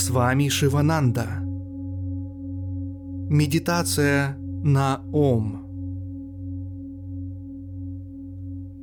С 0.00 0.08
вами 0.08 0.48
Шивананда. 0.48 1.26
Медитация 3.28 4.34
на 4.64 5.04
Ом. 5.12 5.66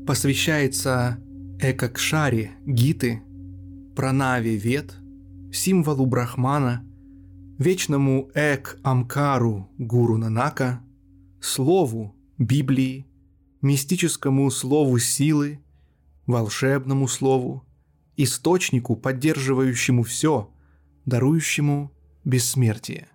Посвящается 0.06 1.18
Экакшаре 1.60 2.52
Гиты, 2.68 3.24
Пранаве 3.96 4.58
Вет, 4.58 4.96
символу 5.52 6.06
Брахмана, 6.06 6.86
вечному 7.58 8.30
Эк 8.36 8.78
Амкару 8.84 9.72
Гуру 9.80 10.18
Нанака, 10.18 10.84
слову 11.42 12.16
Библии, 12.38 13.08
мистическому 13.64 14.52
слову 14.52 15.00
силы, 15.00 15.62
волшебному 16.28 17.08
слову, 17.08 17.66
источнику, 18.18 18.96
поддерживающему 18.96 20.04
все, 20.04 20.52
дарующему 21.08 21.92
бессмертие. 22.26 23.08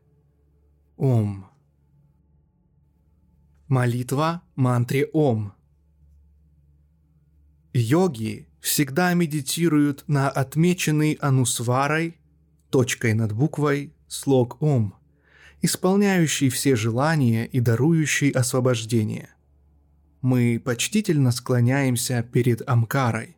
Ом. 0.96 1.46
Молитва 3.68 4.42
мантре 4.56 5.06
Ом. 5.12 5.52
Йоги 7.74 8.48
всегда 8.60 9.12
медитируют 9.12 10.04
на 10.06 10.30
отмеченный 10.30 11.18
анусварой, 11.20 12.16
точкой 12.70 13.12
над 13.12 13.32
буквой, 13.32 13.94
слог 14.08 14.62
Ом, 14.62 14.94
исполняющий 15.60 16.48
все 16.48 16.76
желания 16.76 17.44
и 17.44 17.60
дарующий 17.60 18.30
освобождение. 18.30 19.28
Мы 20.22 20.62
почтительно 20.64 21.30
склоняемся 21.30 22.22
перед 22.22 22.66
Амкарой, 22.66 23.36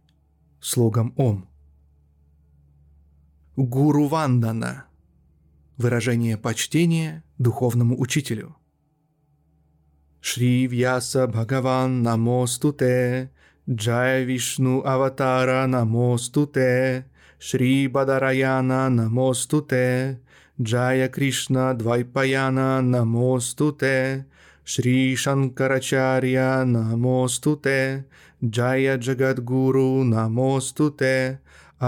слогом 0.61 1.13
Ом. 1.17 1.49
Гуру 3.57 4.09
Вандана– 4.09 4.87
выражение 5.77 6.37
почтения 6.37 7.23
духовному 7.39 8.01
учителю. 8.01 8.57
Шри 10.21 10.67
Вьяса 10.67 11.29
Бхагаван 11.29 12.03
Намостуте, 12.03 13.31
Джая 13.71 14.25
Вишну 14.25 14.83
Аватара 14.85 15.69
Намостуте, 15.69 17.07
Шри 17.39 17.87
Бадараяна 17.87 18.91
Намостуте, 18.91 20.21
Джая 20.61 21.09
Кришна 21.09 21.75
Двайпаяна 21.75 22.83
Намостуте, 22.83 24.27
Шри 24.65 25.15
Шанкарачарья 25.15 26.65
Намостуте, 26.65 28.07
Джая 28.45 28.99
Джагадгуру 28.99 30.03
Намостуте, 30.03 31.41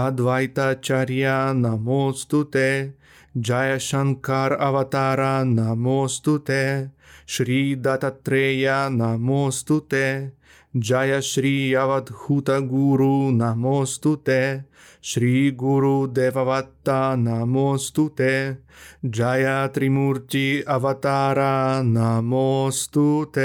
Адвайта 0.05 0.69
Адвайтачарья 0.69 1.53
Намостуте, 1.53 2.95
Джая 3.35 3.79
Шанкар 3.79 4.53
Аватара 4.53 5.43
Намостуте, 5.43 6.91
Шри 7.25 7.75
Дататрея 7.75 8.89
Намостуте, 8.89 10.33
Джая 10.77 11.21
Шри 11.21 11.73
Авадхута 11.73 12.61
Гуру 12.61 13.31
Намостуте, 13.31 14.65
Шри 15.01 15.49
Гуру 15.51 16.07
Деваватта 16.07 17.15
Намостуте, 17.17 18.59
Джая 19.03 19.67
Тримурти 19.69 20.63
Аватара 20.67 21.81
Намостуте. 21.83 23.41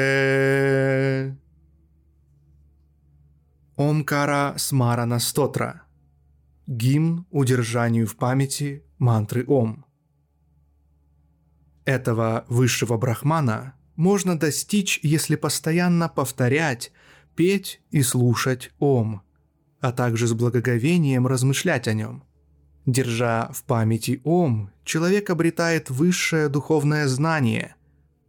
Омкара 3.79 4.55
Смарана 4.59 5.19
Стотра. 5.19 5.83
Гимн 6.67 7.27
удержанию 7.31 8.07
в 8.07 8.17
памяти 8.17 8.85
мантры 8.99 9.45
Ом. 9.47 9.85
Этого 11.85 12.45
высшего 12.49 12.97
брахмана 12.97 13.75
можно 13.97 14.39
достичь, 14.39 15.01
если 15.03 15.37
постоянно 15.37 16.09
повторять, 16.09 16.93
петь 17.35 17.81
и 17.91 18.03
слушать 18.03 18.71
Ом, 18.79 19.23
а 19.81 19.93
также 19.93 20.27
с 20.27 20.33
благоговением 20.33 21.27
размышлять 21.27 21.89
о 21.89 21.93
нем. 21.93 22.25
Держа 22.87 23.51
в 23.53 23.65
памяти 23.65 24.21
Ом, 24.25 24.71
человек 24.85 25.31
обретает 25.31 25.91
высшее 25.91 26.49
духовное 26.49 27.09
знание– 27.09 27.75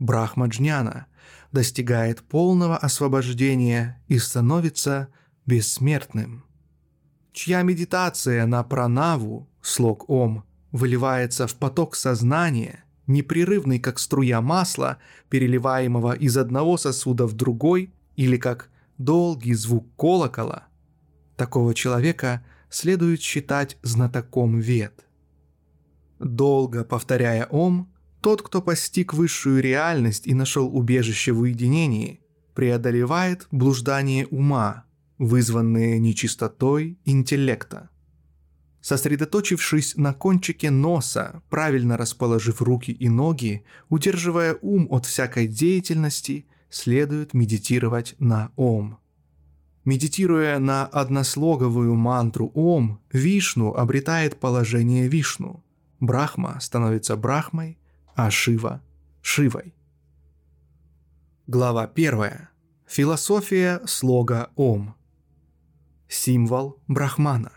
Брахмаджняна, 0.03 1.05
достигает 1.53 2.23
полного 2.23 2.77
освобождения 2.77 4.01
и 4.09 4.19
становится 4.19 5.07
бессмертным. 5.45 6.43
Чья 7.33 7.63
медитация 7.63 8.45
на 8.45 8.63
пранаву, 8.63 9.49
слог 9.61 10.07
Ом, 10.07 10.43
выливается 10.71 11.47
в 11.47 11.55
поток 11.55 11.95
сознания, 11.95 12.83
непрерывный 13.07 13.79
как 13.79 13.97
струя 13.97 14.39
масла, 14.39 14.99
переливаемого 15.29 16.13
из 16.13 16.37
одного 16.37 16.77
сосуда 16.77 17.25
в 17.25 17.33
другой, 17.33 17.91
или 18.15 18.37
как 18.37 18.69
долгий 18.99 19.55
звук 19.55 19.87
колокола, 19.95 20.67
такого 21.35 21.73
человека 21.73 22.45
следует 22.69 23.19
считать 23.19 23.77
знатоком 23.81 24.59
вет. 24.59 25.05
Долго 26.19 26.83
повторяя 26.83 27.47
«Ом», 27.49 27.91
тот, 28.21 28.43
кто 28.43 28.61
постиг 28.61 29.13
высшую 29.15 29.59
реальность 29.61 30.27
и 30.27 30.35
нашел 30.35 30.73
убежище 30.73 31.31
в 31.31 31.39
уединении, 31.39 32.21
преодолевает 32.53 33.47
блуждание 33.49 34.27
ума, 34.27 34.85
вызванные 35.25 35.99
нечистотой 35.99 36.97
интеллекта. 37.05 37.89
Сосредоточившись 38.81 39.95
на 39.95 40.13
кончике 40.13 40.69
носа, 40.69 41.41
правильно 41.49 41.95
расположив 41.95 42.61
руки 42.61 42.91
и 42.91 43.07
ноги, 43.07 43.63
удерживая 43.89 44.57
ум 44.61 44.87
от 44.89 45.05
всякой 45.05 45.47
деятельности, 45.47 46.45
следует 46.69 47.33
медитировать 47.33 48.15
на 48.19 48.51
Ом. 48.57 48.97
Медитируя 49.85 50.59
на 50.59 50.85
однослоговую 50.85 51.95
мантру 51.95 52.51
Ом, 52.53 52.99
Вишну 53.11 53.73
обретает 53.73 54.39
положение 54.39 55.07
Вишну. 55.07 55.63
Брахма 55.99 56.57
становится 56.59 57.15
Брахмой, 57.15 57.77
а 58.15 58.29
Шива– 58.29 58.81
Шивой. 59.21 59.73
Глава 61.47 61.83
1. 61.83 62.49
Философия 62.85 63.81
слога 63.85 64.49
Ом. 64.55 64.95
Символ 66.13 66.79
Брахмана. 66.87 67.51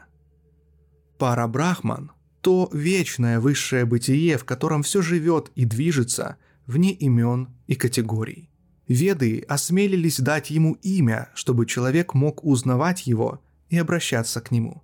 Пара 1.19 1.47
Брахман– 1.47 2.11
то 2.41 2.71
вечное 2.73 3.39
высшее 3.39 3.85
бытие, 3.85 4.39
в 4.39 4.45
котором 4.45 4.83
все 4.83 5.03
живет 5.03 5.53
и 5.55 5.67
движется 5.67 6.37
вне 6.67 6.93
имен 6.93 7.49
и 7.67 7.75
категорий. 7.75 8.49
Веды 8.89 9.45
осмелились 9.47 10.21
дать 10.21 10.49
ему 10.49 10.73
имя, 10.83 11.29
чтобы 11.35 11.67
человек 11.67 12.15
мог 12.15 12.45
узнавать 12.45 13.07
его 13.07 13.43
и 13.69 13.77
обращаться 13.77 14.41
к 14.41 14.51
нему. 14.51 14.83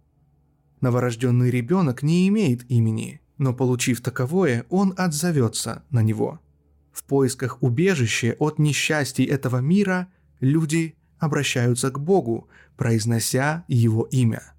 Новорожденный 0.83 1.51
ребенок 1.51 2.03
не 2.03 2.29
имеет 2.29 2.71
имени, 2.71 3.23
но 3.39 3.55
получив 3.55 4.03
таковое, 4.03 4.67
он 4.69 4.93
отзовется 4.99 5.83
на 5.89 6.03
него. 6.03 6.41
В 6.93 7.05
поисках 7.05 7.63
убежища 7.63 8.37
от 8.39 8.59
несчастий 8.59 9.25
этого 9.25 9.59
мира 9.59 10.09
люди 10.41 10.95
обращаются 11.23 11.93
к 11.93 12.01
Богу, 12.01 12.49
произнося 12.77 13.65
его 13.69 14.03
имя. 14.11 14.55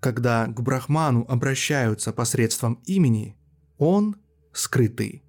Когда 0.00 0.46
к 0.46 0.62
Брахману 0.62 1.26
обращаются 1.28 2.10
посредством 2.10 2.80
имени, 2.86 3.36
он, 3.76 4.16
скрытый, 4.52 5.22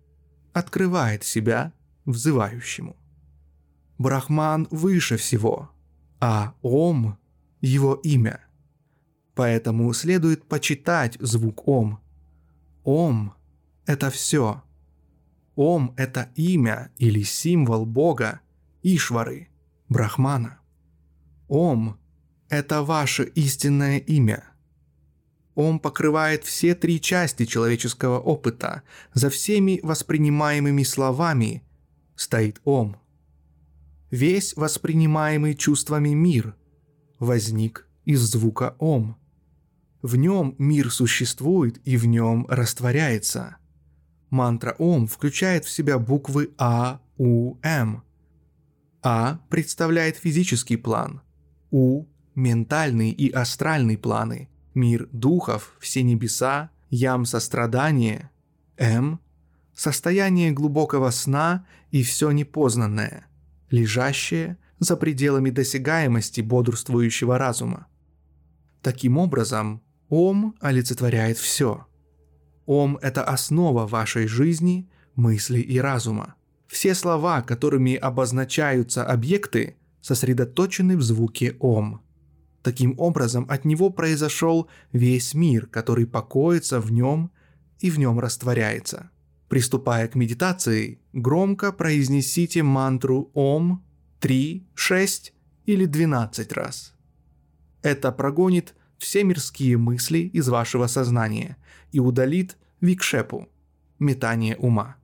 открывает 0.53 1.25
себя 1.25 1.73
взывающему. 2.05 2.95
Брахман 3.97 4.69
выше 4.71 5.17
всего, 5.17 5.71
а 6.21 6.53
Ом– 6.61 7.17
его 7.61 7.95
имя. 7.95 8.39
Поэтому 9.33 9.91
следует 9.91 10.45
почитать 10.45 11.17
звук 11.19 11.67
Ом. 11.67 11.99
Ом– 12.85 13.33
это 13.85 14.09
все. 14.09 14.63
Ом– 15.55 15.93
это 15.97 16.29
имя 16.35 16.91
или 16.97 17.23
символ 17.23 17.85
Бога, 17.85 18.39
Ишвары, 18.83 19.49
Брахмана. 19.89 20.59
Ом– 21.47 21.99
это 22.49 22.81
ваше 22.83 23.23
истинное 23.23 23.99
имя– 23.99 24.43
он 25.55 25.79
покрывает 25.79 26.43
все 26.43 26.75
три 26.75 26.99
части 26.99 27.45
человеческого 27.45 28.19
опыта. 28.19 28.83
За 29.13 29.29
всеми 29.29 29.79
воспринимаемыми 29.81 30.83
словами 30.83 31.63
стоит 32.15 32.59
Ом. 32.65 32.97
Весь 34.11 34.55
воспринимаемый 34.55 35.55
чувствами 35.55 36.09
мир 36.09 36.55
возник 37.19 37.87
из 38.03 38.19
звука 38.19 38.75
Ом. 38.79 39.17
В 40.01 40.17
нем 40.17 40.55
мир 40.57 40.91
существует 40.91 41.79
и 41.87 41.97
в 41.97 42.05
нем 42.05 42.45
растворяется. 42.49 43.55
Мантра 44.29 44.75
Ом 44.77 45.07
включает 45.07 45.63
в 45.65 45.69
себя 45.71 45.97
буквы 45.97 46.51
А, 46.57 46.99
У, 47.17 47.55
М. 47.63 48.03
А 49.07 49.39
представляет 49.49 50.17
физический 50.17 50.77
план, 50.77 51.21
У– 51.69 52.07
ментальный 52.35 53.11
и 53.11 53.29
астральный 53.29 53.99
планы– 53.99 54.49
мир 54.73 55.07
духов, 55.11 55.75
все 55.79 56.01
небеса, 56.01 56.71
Ям– 56.89 57.25
сострадание, 57.25 58.31
М– 58.77 59.19
состояние 59.75 60.51
глубокого 60.51 61.11
сна 61.11 61.67
и 61.91 62.01
все 62.01 62.31
непознанное, 62.31 63.27
лежащее 63.69 64.57
за 64.79 64.97
пределами 64.97 65.51
досягаемости 65.51 66.41
бодрствующего 66.41 67.37
разума. 67.37 67.85
Таким 68.81 69.19
образом, 69.19 69.83
Ом 70.09 70.55
олицетворяет 70.59 71.37
все. 71.37 71.85
Ом– 72.65 72.97
это 73.03 73.23
основа 73.23 73.85
вашей 73.85 74.25
жизни, 74.25 74.89
мысли 75.15 75.59
и 75.59 75.77
разума. 75.77 76.34
Все 76.67 76.95
слова, 76.95 77.41
которыми 77.41 77.95
обозначаются 77.95 79.03
объекты, 79.03 79.77
сосредоточены 80.01 80.97
в 80.97 81.01
звуке 81.01 81.55
Ом. 81.59 82.01
Таким 82.61 82.95
образом, 82.99 83.45
от 83.49 83.65
него 83.65 83.89
произошел 83.89 84.67
весь 84.91 85.33
мир, 85.33 85.67
который 85.67 86.07
покоится 86.07 86.79
в 86.79 86.91
нем 86.91 87.31
и 87.79 87.89
в 87.91 87.99
нем 87.99 88.19
растворяется. 88.19 89.09
Приступая 89.49 90.07
к 90.07 90.15
медитации, 90.15 90.99
громко 91.13 91.71
произнесите 91.71 92.63
мантру 92.63 93.29
Ом 93.33 93.83
3, 94.19 94.65
6 94.73 95.33
или 95.67 95.85
12 95.85 96.51
раз. 96.53 96.93
Это 97.83 98.11
прогонит 98.11 98.73
все 98.97 99.23
мирские 99.23 99.77
мысли 99.77 100.19
из 100.19 100.49
вашего 100.49 100.87
сознания 100.87 101.57
и 101.91 101.99
удалит 101.99 102.57
викшепу– 102.81 103.47
метание 103.99 104.55
ума. 104.57 104.95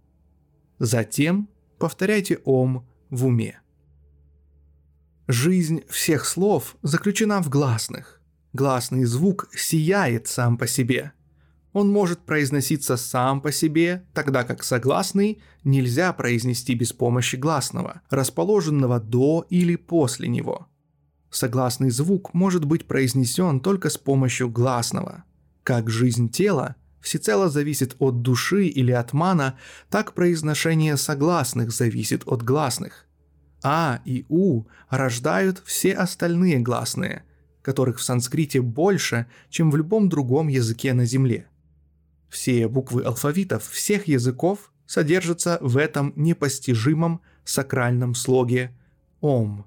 Затем 0.84 1.48
повторяйте 1.78 2.40
Ом 2.44 2.88
в 3.12 3.28
уме. 3.28 3.62
Жизнь 5.28 5.84
всех 5.88 6.26
слов 6.26 6.76
заключена 6.82 7.40
в 7.44 7.50
гласных. 7.50 8.20
Гласный 8.52 9.06
звук 9.06 9.48
сияет 9.54 10.28
сам 10.28 10.58
по 10.58 10.66
себе. 10.66 11.12
Он 11.72 11.92
может 11.92 12.22
произноситься 12.22 12.98
сам 12.98 13.42
по 13.42 13.52
себе, 13.52 14.08
тогда 14.16 14.44
как 14.44 14.64
согласный 14.64 15.44
нельзя 15.64 16.14
произнести 16.14 16.74
без 16.74 16.94
помощи 16.94 17.36
гласного, 17.36 18.02
расположенного 18.10 19.00
до 19.00 19.46
или 19.52 19.76
после 19.76 20.28
него. 20.30 20.68
Согласный 21.30 21.92
звук 21.92 22.34
может 22.34 22.66
быть 22.66 22.88
произнесен 22.88 23.60
только 23.60 23.92
с 23.92 24.00
помощью 24.00 24.50
гласного. 24.50 25.26
Как 25.62 25.92
жизнь 25.92 26.32
тела 26.32 26.76
всецело 27.02 27.50
зависит 27.50 27.96
от 28.00 28.22
души 28.22 28.68
или 28.68 28.92
от 28.92 29.14
мана, 29.14 29.58
так 29.90 30.14
произношение 30.14 30.98
согласных 30.98 31.72
зависит 31.72 32.24
от 32.26 32.44
гласных. 32.44 33.08
А 33.64 34.02
и 34.06 34.26
У 34.30 34.64
рождают 34.90 35.62
все 35.66 35.94
остальные 35.94 36.60
гласные, 36.60 37.24
которых 37.62 38.00
в 38.00 38.04
санскрите 38.04 38.62
больше, 38.62 39.28
чем 39.50 39.72
в 39.72 39.76
любом 39.78 40.10
другом 40.10 40.48
языке 40.48 40.94
на 40.94 41.06
Земле. 41.06 41.48
Все 42.30 42.68
буквы 42.68 43.04
алфавитов 43.04 43.68
всех 43.68 44.08
языков 44.08 44.72
содержатся 44.86 45.58
в 45.62 45.78
этом 45.78 46.14
непостижимом 46.16 47.22
сакральном 47.44 48.16
слоге 48.16 48.76
«Ом», 49.20 49.66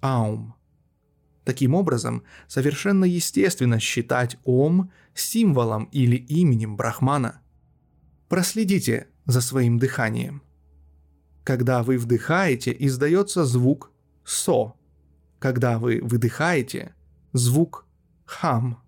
«Аум». 0.00 0.54
Таким 1.44 1.74
образом, 1.74 2.22
совершенно 2.46 3.04
естественно 3.04 3.80
считать 3.80 4.36
Ом 4.44 4.92
символом 5.14 5.84
или 5.92 6.16
именем 6.16 6.76
Брахмана. 6.76 7.40
Проследите 8.28 9.08
за 9.26 9.40
своим 9.40 9.78
дыханием. 9.78 10.42
Когда 11.44 11.82
вы 11.82 11.98
вдыхаете, 11.98 12.74
издается 12.78 13.44
звук 13.44 13.90
«со». 14.24 14.74
Когда 15.40 15.80
вы 15.80 16.00
выдыхаете, 16.00 16.94
звук 17.32 17.86
«хам». 18.24 18.80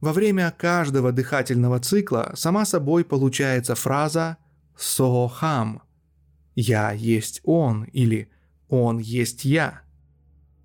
Во 0.00 0.12
время 0.12 0.52
каждого 0.56 1.12
дыхательного 1.12 1.78
цикла 1.78 2.32
сама 2.34 2.64
собой 2.64 3.04
получается 3.04 3.74
фраза 3.74 4.38
«со-хам»– 4.76 5.82
«я 6.54 6.92
есть 6.92 7.40
он» 7.44 7.84
или 7.84 8.30
«он 8.68 8.98
есть 8.98 9.44
я». 9.44 9.82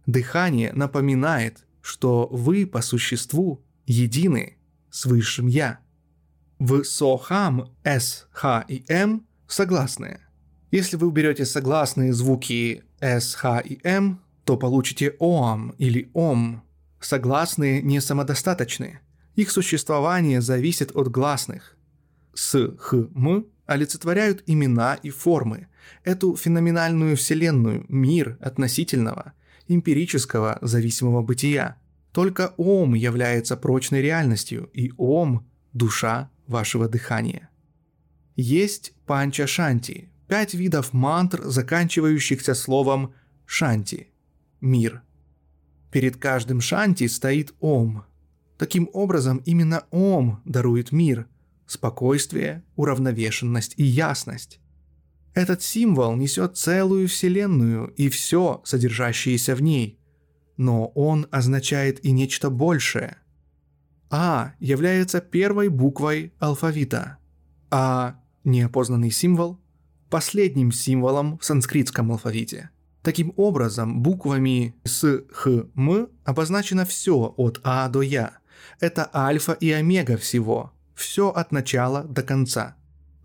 Дыхание 0.08 0.72
напоминает, 0.72 1.66
что 1.82 2.30
вы 2.32 2.66
по 2.66 2.82
существу 2.82 3.62
едины 3.86 4.58
с 4.90 5.06
Высшим 5.06 5.48
Я. 5.48 5.80
В 6.60 6.84
сохам 6.86 7.74
С, 7.84 8.26
Х 8.32 8.64
и 8.70 8.86
М 8.88 9.28
согласные. 9.48 10.22
Если 10.72 10.96
вы 10.96 11.08
уберете 11.08 11.46
согласные 11.46 12.14
звуки 12.14 12.84
С, 13.02 13.36
Х 13.36 13.60
и 13.60 13.82
М, 13.84 14.22
то 14.46 14.56
получите 14.56 15.14
ОАМ 15.20 15.76
или 15.78 16.10
ОМ. 16.14 16.64
Согласные 17.02 17.82
не 17.82 18.00
самодостаточны. 18.00 19.02
Их 19.36 19.52
существование 19.52 20.40
зависит 20.40 20.96
от 20.96 21.10
гласных. 21.10 21.76
С, 22.34 22.78
Х, 22.78 22.98
М 23.14 23.46
олицетворяют 23.66 24.42
имена 24.46 24.98
и 25.04 25.10
формы, 25.10 25.68
эту 26.06 26.38
феноменальную 26.38 27.18
вселенную, 27.18 27.86
мир 27.90 28.38
относительного– 28.40 29.34
эмпирического 29.68 30.58
зависимого 30.62 31.22
бытия. 31.22 31.78
Только 32.12 32.54
Ом 32.58 32.94
является 32.94 33.58
прочной 33.58 34.02
реальностью, 34.02 34.70
и 34.74 34.92
Ом– 34.98 35.48
душа 35.74 36.32
вашего 36.48 36.88
дыхания. 36.88 37.50
Есть 38.36 38.94
панча 39.06 39.48
шанти– 39.48 40.10
пять 40.28 40.54
видов 40.54 40.94
мантр, 40.94 41.44
заканчивающихся 41.46 42.54
словом 42.56 43.14
шанти– 43.46 44.08
мир. 44.62 45.04
Перед 45.92 46.18
каждым 46.18 46.62
шанти 46.62 47.08
стоит 47.08 47.54
Ом. 47.60 48.04
Таким 48.58 48.90
образом, 48.94 49.38
именно 49.46 49.86
Ом 49.92 50.42
дарует 50.46 50.92
мир, 50.92 51.28
спокойствие, 51.66 52.64
уравновешенность 52.76 53.74
и 53.78 53.84
ясность. 53.84 54.60
Этот 55.38 55.62
символ 55.62 56.16
несет 56.16 56.58
целую 56.58 57.08
вселенную 57.08 57.90
и 57.90 58.10
все, 58.10 58.60
содержащееся 58.66 59.54
в 59.54 59.62
ней. 59.62 60.00
Но 60.58 60.88
он 60.96 61.28
означает 61.30 62.04
и 62.04 62.10
нечто 62.10 62.50
большее. 62.50 63.18
А 64.10 64.54
является 64.60 65.22
первой 65.22 65.70
буквой 65.70 66.34
алфавита, 66.40 67.20
а 67.70 68.20
неопознанный 68.46 69.12
символ– 69.12 69.60
последним 70.10 70.72
символом 70.72 71.38
в 71.38 71.46
санскритском 71.46 72.12
алфавите. 72.12 72.72
Таким 73.04 73.32
образом, 73.36 74.02
буквами 74.02 74.74
С, 74.86 75.22
Х, 75.32 75.52
М 75.76 76.10
обозначено 76.26 76.84
все 76.84 77.32
от 77.38 77.62
А 77.64 77.88
до 77.90 78.02
Я. 78.02 78.40
Это 78.80 79.08
альфа 79.14 79.52
и 79.52 79.70
омега 79.70 80.18
всего, 80.18 80.74
все 80.96 81.30
от 81.30 81.52
начала 81.52 82.04
до 82.06 82.24
конца– 82.24 82.76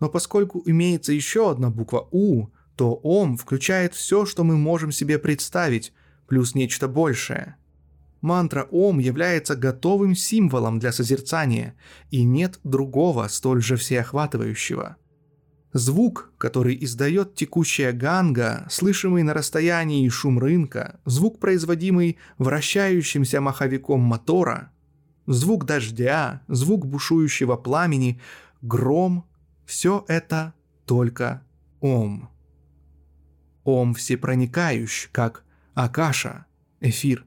но 0.03 0.09
поскольку 0.09 0.61
имеется 0.65 1.13
еще 1.13 1.49
одна 1.49 1.69
буква 1.69 2.09
У, 2.11 2.47
то 2.75 2.93
Ом 3.03 3.37
включает 3.37 3.93
все, 3.93 4.25
что 4.25 4.43
мы 4.43 4.57
можем 4.57 4.91
себе 4.91 5.17
представить, 5.17 5.93
плюс 6.27 6.55
нечто 6.55 6.89
большее. 6.89 7.55
Мантра 8.19 8.67
Ом 8.69 8.99
является 8.99 9.55
готовым 9.55 10.13
символом 10.13 10.77
для 10.79 10.91
созерцания, 10.91 11.75
и 12.11 12.25
нет 12.25 12.59
другого 12.65 13.29
столь 13.29 13.61
же 13.61 13.77
всеохватывающего. 13.77 14.97
Звук, 15.71 16.33
который 16.37 16.77
издает 16.83 17.35
текущая 17.35 17.93
ганга, 17.93 18.67
слышимый 18.69 19.23
на 19.23 19.33
расстоянии 19.33 20.09
шум 20.09 20.37
рынка, 20.37 20.99
звук, 21.05 21.39
производимый 21.39 22.17
вращающимся 22.37 23.39
маховиком 23.39 24.01
мотора, 24.01 24.73
звук 25.27 25.63
дождя, 25.63 26.41
звук 26.49 26.85
бушующего 26.85 27.55
пламени, 27.55 28.19
гром, 28.61 29.23
все 29.73 30.05
это 30.07 30.53
только 30.85 31.41
Ом. 31.81 32.29
Ом 33.63 33.95
всепроникающий, 33.95 35.09
как 35.11 35.43
Акаша, 35.73 36.45
эфир, 36.79 37.25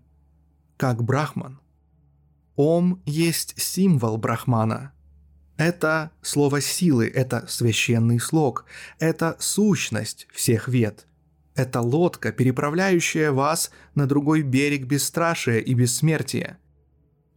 как 0.76 1.02
Брахман. 1.02 1.58
Ом 2.54 3.02
есть 3.04 3.60
символ 3.60 4.16
Брахмана. 4.16 4.92
Это 5.56 6.12
слово 6.22 6.60
силы, 6.60 7.08
это 7.08 7.46
священный 7.48 8.20
слог, 8.20 8.64
это 9.00 9.36
сущность 9.40 10.28
всех 10.32 10.68
вет. 10.68 11.08
Это 11.56 11.80
лодка, 11.80 12.30
переправляющая 12.30 13.32
вас 13.32 13.72
на 13.96 14.06
другой 14.06 14.42
берег 14.42 14.86
бесстрашия 14.86 15.58
и 15.58 15.74
бессмертия. 15.74 16.60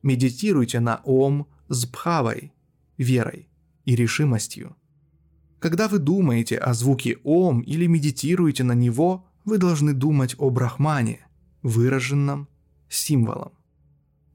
Медитируйте 0.03 0.79
на 0.79 1.01
Ом 1.03 1.47
с 1.67 1.87
бхавой, 1.87 2.53
верой 2.99 3.49
и 3.85 3.95
решимостью. 3.95 4.75
Когда 5.59 5.89
вы 5.89 5.99
думаете 5.99 6.57
о 6.57 6.73
звуке 6.73 7.17
Ом 7.23 7.59
или 7.59 7.85
медитируете 7.85 8.63
на 8.63 8.71
него, 8.73 9.25
вы 9.43 9.57
должны 9.57 9.93
думать 9.93 10.35
о 10.37 10.49
Брахмане, 10.49 11.27
выраженном 11.63 12.47
символом. 12.87 13.51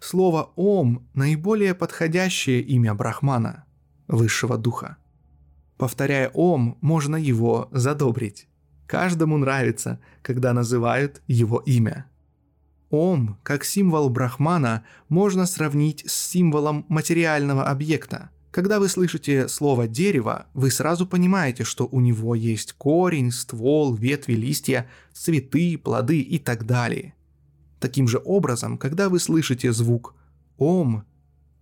Слово 0.01 0.53
Ом– 0.57 1.09
наиболее 1.15 1.75
подходящее 1.75 2.61
имя 2.61 2.95
Брахмана, 2.95 3.65
высшего 4.07 4.59
духа. 4.59 4.99
Повторяя 5.79 6.29
Ом, 6.35 6.77
можно 6.83 7.17
его 7.17 7.69
задобрить. 7.73 8.47
Каждому 8.87 9.39
нравится, 9.39 10.01
когда 10.21 10.53
называют 10.53 11.23
его 11.27 11.59
имя. 11.61 12.07
Ом, 12.91 13.39
как 13.43 13.65
символ 13.65 14.11
Брахмана, 14.11 14.85
можно 15.09 15.47
сравнить 15.47 16.05
с 16.07 16.13
символом 16.13 16.85
материального 16.89 17.65
объекта, 17.65 18.31
Когда 18.55 18.79
вы 18.79 18.89
слышите 18.89 19.49
слово 19.49 19.89
«дерево», 19.89 20.47
вы 20.55 20.71
сразу 20.71 21.09
понимаете, 21.09 21.65
что 21.65 21.89
у 21.91 21.99
него 21.99 22.37
есть 22.37 22.73
корень, 22.75 23.33
ствол, 23.33 23.93
ветви, 23.97 24.35
листья, 24.35 24.89
цветы, 25.13 25.77
плоды 25.77 26.21
и 26.21 26.39
так 26.39 26.65
далее. 26.65 27.17
Таким 27.81 28.07
же 28.07 28.23
образом, 28.25 28.79
когда 28.79 29.09
вы 29.09 29.19
слышите 29.19 29.73
звук 29.73 30.15
«ом», 30.57 31.03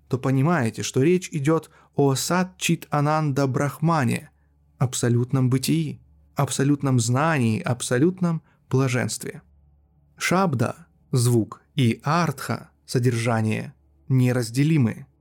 то 0.09 0.19
понимаете, 0.19 0.83
что 0.83 1.03
речь 1.03 1.31
идет 1.33 1.71
о 1.95 2.15
сад 2.15 2.59
чит 2.59 2.87
ананда 2.91 3.47
брахмане, 3.47 4.29
абсолютном 4.77 5.49
бытии, 5.49 5.99
абсолютном 6.35 7.01
знании, 7.01 7.63
абсолютном 7.63 8.43
блаженстве. 8.69 9.41
Шабда– 10.19 10.89
звук 11.11 11.63
и 11.75 12.03
артха– 12.05 12.69
содержание– 12.85 13.73
неразделимы– 14.09 15.07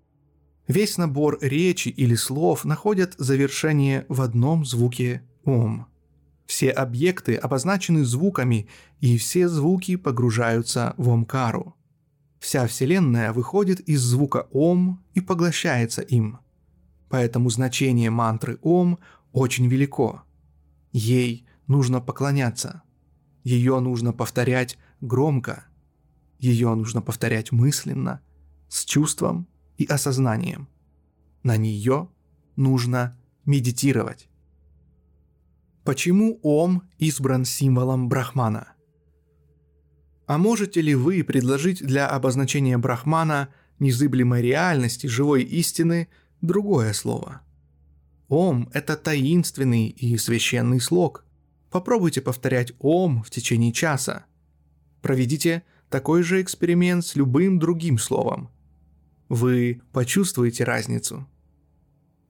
Весь 0.72 0.98
набор 0.98 1.38
речи 1.42 1.90
или 1.90 2.16
слов 2.16 2.64
находят 2.64 3.16
завершение 3.18 4.06
в 4.08 4.22
одном 4.22 4.64
звуке 4.64 5.22
«ом». 5.44 5.88
Все 6.46 6.70
объекты 6.70 7.36
обозначены 7.36 8.06
звуками, 8.06 8.70
и 9.02 9.18
все 9.18 9.50
звуки 9.50 9.98
погружаются 9.98 10.94
в 10.96 11.10
омкару. 11.10 11.76
Вся 12.40 12.68
Вселенная 12.68 13.34
выходит 13.34 13.82
из 13.82 14.00
звука 14.00 14.48
«ом» 14.54 15.04
и 15.14 15.20
поглощается 15.20 16.04
им. 16.04 16.40
Поэтому 17.10 17.50
значение 17.50 18.10
мантры 18.10 18.58
«ом» 18.62 19.00
очень 19.34 19.68
велико. 19.68 20.22
Ей 20.94 21.46
нужно 21.68 22.00
поклоняться. 22.00 22.82
Ее 23.44 23.82
нужно 23.82 24.14
повторять 24.14 24.78
громко. 25.02 25.66
Ее 26.40 26.74
нужно 26.76 27.02
повторять 27.02 27.52
мысленно, 27.52 28.22
с 28.70 28.86
чувством 28.86 29.50
и 29.82 29.86
осознанием. 29.88 30.68
На 31.44 31.58
нее 31.58 32.10
нужно 32.56 33.18
медитировать. 33.46 34.30
Почему 35.84 36.40
Ом 36.44 36.84
избран 37.00 37.46
символом 37.46 38.08
Брахмана? 38.08 38.74
А 40.28 40.38
можете 40.38 40.82
ли 40.82 40.94
вы 40.94 41.24
предложить 41.24 41.84
для 41.84 42.08
обозначения 42.08 42.78
Брахмана 42.78 43.50
незыблемой 43.80 44.44
реальности, 44.44 45.08
живой 45.08 45.42
истины, 45.44 46.08
другое 46.42 46.94
слово? 46.94 47.42
Ом– 48.28 48.70
это 48.74 48.96
таинственный 48.96 49.88
и 49.88 50.16
священный 50.18 50.80
слог. 50.80 51.26
Попробуйте 51.72 52.22
повторять 52.22 52.74
Ом 52.80 53.24
в 53.24 53.32
течение 53.32 53.74
часа. 53.74 54.26
Проведите 55.02 55.64
такой 55.90 56.22
же 56.22 56.42
эксперимент 56.42 57.04
с 57.04 57.16
любым 57.16 57.58
другим 57.58 57.98
словом– 57.98 58.52
вы 59.32 59.82
почувствуете 59.94 60.66
разницу. 60.66 61.26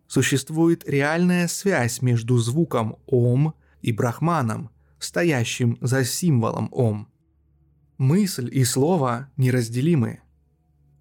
Существует 0.06 0.88
реальная 0.88 1.48
связь 1.48 2.04
между 2.04 2.38
звуком 2.38 2.98
«Ом» 3.08 3.56
и 3.82 3.92
брахманом, 3.92 4.70
стоящим 5.00 5.80
за 5.82 6.06
символом 6.06 6.70
«Ом». 6.72 7.08
Мысль 7.98 8.50
и 8.52 8.64
слово 8.64 9.32
неразделимы. 9.36 10.20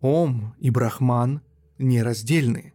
«Ом» 0.01 0.55
и 0.59 0.71
брахман 0.71 1.43
нераздельны. 1.77 2.73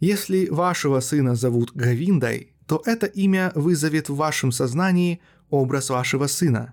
Если 0.00 0.48
вашего 0.48 0.98
сына 0.98 1.36
зовут 1.36 1.70
Гавиндой, 1.76 2.54
то 2.66 2.82
это 2.84 3.06
имя 3.06 3.52
вызовет 3.54 4.08
в 4.08 4.16
вашем 4.16 4.50
сознании 4.50 5.20
образ 5.48 5.90
вашего 5.90 6.26
сына. 6.26 6.72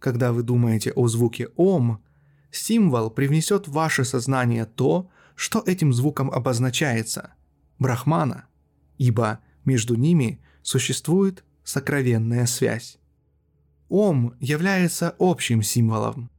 Когда 0.00 0.34
вы 0.34 0.42
думаете 0.42 0.92
о 0.92 1.08
звуке 1.08 1.48
«Ом», 1.56 2.02
Символ 2.52 3.10
привнесет 3.10 3.66
в 3.66 3.72
ваше 3.72 4.04
сознание 4.04 4.66
то, 4.66 5.10
что 5.34 5.62
этим 5.66 5.92
звуком 5.92 6.30
обозначается– 6.30 7.32
Брахмана, 7.78 8.44
ибо 8.98 9.40
между 9.64 9.96
ними 9.96 10.40
существует 10.62 11.44
сокровенная 11.64 12.46
связь. 12.46 12.98
Ом 13.88 14.34
является 14.38 15.16
общим 15.18 15.62
символом. 15.62 16.30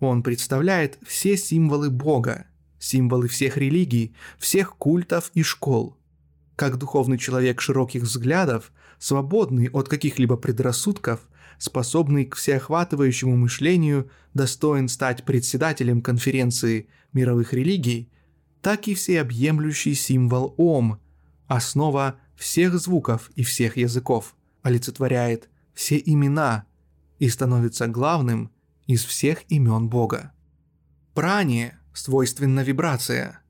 Он 0.00 0.22
представляет 0.22 0.98
все 1.06 1.36
символы 1.36 1.88
Бога, 1.88 2.46
символы 2.78 3.28
всех 3.28 3.56
религий, 3.56 4.14
всех 4.38 4.76
культов 4.76 5.30
и 5.34 5.42
школ. 5.42 5.96
Как 6.56 6.76
духовный 6.76 7.16
человек 7.16 7.60
широких 7.60 8.02
взглядов, 8.02 8.72
свободный 8.98 9.70
от 9.70 9.88
каких-либо 9.88 10.36
предрассудков, 10.36 11.20
способный 11.58 12.24
к 12.24 12.36
всеохватывающему 12.36 13.36
мышлению, 13.36 14.10
достоин 14.34 14.88
стать 14.88 15.24
председателем 15.24 16.02
конференции 16.02 16.88
мировых 17.12 17.52
религий, 17.52 18.10
так 18.60 18.88
и 18.88 18.94
всеобъемлющий 18.94 19.94
символ 19.94 20.54
Ом, 20.56 21.00
основа 21.46 22.16
всех 22.36 22.78
звуков 22.78 23.30
и 23.36 23.44
всех 23.44 23.76
языков, 23.76 24.34
олицетворяет 24.62 25.48
все 25.74 26.02
имена 26.04 26.64
и 27.18 27.28
становится 27.28 27.86
главным 27.86 28.50
из 28.86 29.04
всех 29.04 29.44
имен 29.48 29.88
Бога. 29.88 30.32
Пране 31.14 31.78
свойственна 31.92 32.60
вибрация, 32.60 33.40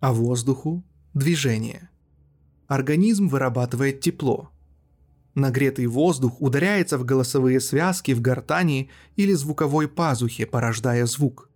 а 0.00 0.12
воздуху– 0.12 0.84
движение. 1.14 1.90
Организм 2.66 3.28
вырабатывает 3.28 4.00
тепло– 4.00 4.50
Нагретый 5.34 5.86
воздух 5.86 6.40
ударяется 6.40 6.98
в 6.98 7.04
голосовые 7.04 7.60
связки 7.60 8.12
в 8.12 8.20
гортани 8.20 8.90
или 9.16 9.32
звуковой 9.32 9.88
пазухе, 9.88 10.44
порождая 10.46 11.06
звук. 11.06 11.48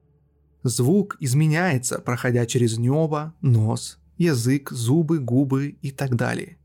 Звук 0.63 1.17
изменяется, 1.21 1.99
проходя 1.99 2.47
через 2.47 2.79
небо, 2.79 3.35
нос, 3.41 3.99
язык, 4.17 4.71
зубы, 4.71 5.19
губы 5.19 5.77
и 5.83 5.91
так 5.91 6.15
далее. 6.17 6.57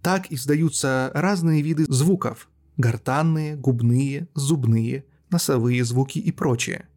Так 0.00 0.30
издаются 0.30 1.10
разные 1.12 1.60
виды 1.60 1.84
звуков– 1.88 2.48
гортанные, 2.76 3.56
губные, 3.56 4.28
зубные, 4.34 5.04
носовые 5.30 5.84
звуки 5.84 6.20
и 6.20 6.30
прочее. 6.30 6.88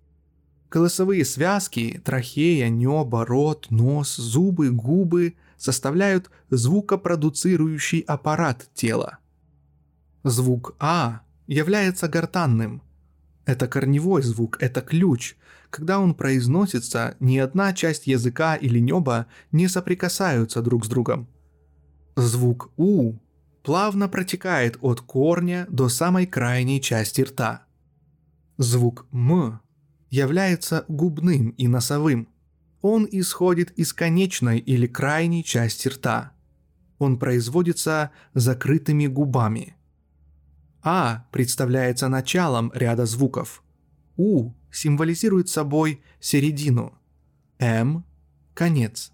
Голосовые 0.70 1.26
связки, 1.26 2.00
трахея, 2.06 2.70
небо, 2.70 3.26
рот, 3.26 3.68
нос, 3.72 4.16
зубы, 4.16 4.70
губы 4.70 5.34
составляют 5.58 6.30
звукопродуцирующий 6.52 8.02
аппарат 8.02 8.70
тела– 8.76 9.18
Звук 10.24 10.76
А 10.80 11.22
является 11.48 12.08
гортанным. 12.08 12.84
Это 13.46 13.68
корневой 13.68 14.22
звук, 14.22 14.58
это 14.62 14.82
ключ. 14.82 15.36
Когда 15.72 16.00
он 16.00 16.14
произносится, 16.14 17.16
ни 17.20 17.38
одна 17.38 17.74
часть 17.74 18.06
языка 18.06 18.56
или 18.56 18.80
неба 18.80 19.26
не 19.52 19.68
соприкасаются 19.68 20.62
друг 20.62 20.86
с 20.86 20.90
другом. 20.90 21.28
Звук 22.16 22.72
У 22.78 23.16
плавно 23.64 24.08
протекает 24.08 24.78
от 24.82 25.02
корня 25.02 25.66
до 25.70 25.90
самой 25.90 26.28
крайней 26.28 26.82
части 26.82 27.22
рта. 27.22 27.66
Звук 28.58 29.08
М 29.12 29.60
является 30.12 30.86
губным 30.88 31.50
и 31.52 31.68
носовым. 31.68 32.28
Он 32.82 33.08
исходит 33.12 33.72
из 33.72 33.94
конечной 33.94 34.60
или 34.60 34.86
крайней 34.86 35.44
части 35.44 35.88
рта. 35.88 36.34
Он 37.00 37.18
производится 37.18 38.12
закрытыми 38.36 39.08
губами– 39.08 39.76
а 40.84 41.26
представляется 41.32 42.08
началом 42.08 42.72
ряда 42.74 43.06
звуков. 43.06 43.64
У 44.18 44.52
символизирует 44.72 45.50
собой 45.50 46.02
середину. 46.20 46.94
М– 47.60 48.06
конец. 48.54 49.12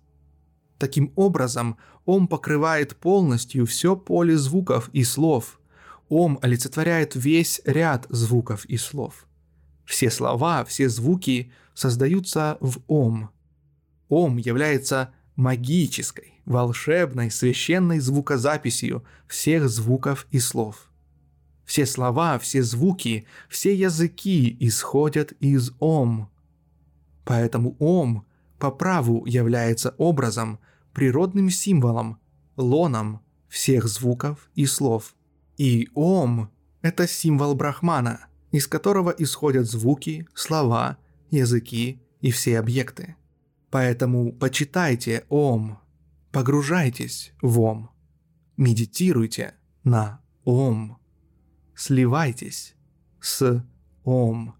Таким 0.78 1.12
образом, 1.16 1.78
Ом 2.06 2.28
покрывает 2.28 2.96
полностью 2.96 3.66
все 3.66 3.98
поле 3.98 4.38
звуков 4.38 4.90
и 4.94 5.04
слов. 5.04 5.60
Ом 6.08 6.40
олицетворяет 6.42 7.16
весь 7.16 7.62
ряд 7.66 8.06
звуков 8.10 8.64
и 8.66 8.78
слов. 8.78 9.28
Все 9.84 10.10
слова, 10.10 10.64
все 10.64 10.88
звуки 10.88 11.52
создаются 11.74 12.58
в 12.62 12.80
Ом. 12.88 13.30
Ом 14.08 14.38
является 14.38 15.14
магической, 15.36 16.42
волшебной, 16.46 17.30
священной 17.30 18.00
звукозаписью 18.00 19.04
всех 19.28 19.68
звуков 19.68 20.28
и 20.32 20.40
слов. 20.40 20.90
Все 21.68 21.86
слова, 21.86 22.40
все 22.40 22.64
звуки, 22.64 23.28
все 23.50 23.76
языки 23.76 24.56
исходят 24.62 25.34
из 25.42 25.74
Ом. 25.80 26.30
Поэтому 27.26 27.76
Ом 27.80 28.26
по 28.58 28.72
праву 28.72 29.26
является 29.26 29.94
образом, 29.98 30.60
природным 30.94 31.50
символом, 31.50 32.20
лоном 32.56 33.20
всех 33.50 33.90
звуков 33.90 34.50
и 34.56 34.66
слов. 34.66 35.14
И 35.58 35.90
Ом– 35.94 36.50
это 36.82 37.06
символ 37.06 37.54
Брахмана, 37.54 38.28
из 38.52 38.66
которого 38.66 39.12
исходят 39.12 39.68
звуки, 39.68 40.26
слова, 40.34 40.98
языки 41.32 42.02
и 42.22 42.32
все 42.32 42.60
объекты. 42.60 43.18
Поэтому 43.72 44.32
почитайте 44.32 45.26
Ом, 45.28 45.80
погружайтесь 46.32 47.34
в 47.42 47.60
Ом, 47.60 47.90
медитируйте 48.56 49.56
на 49.84 50.22
Ом 50.46 50.98
сливайтесь 51.78 52.76
с 53.22 53.64
Ом. 54.04 54.56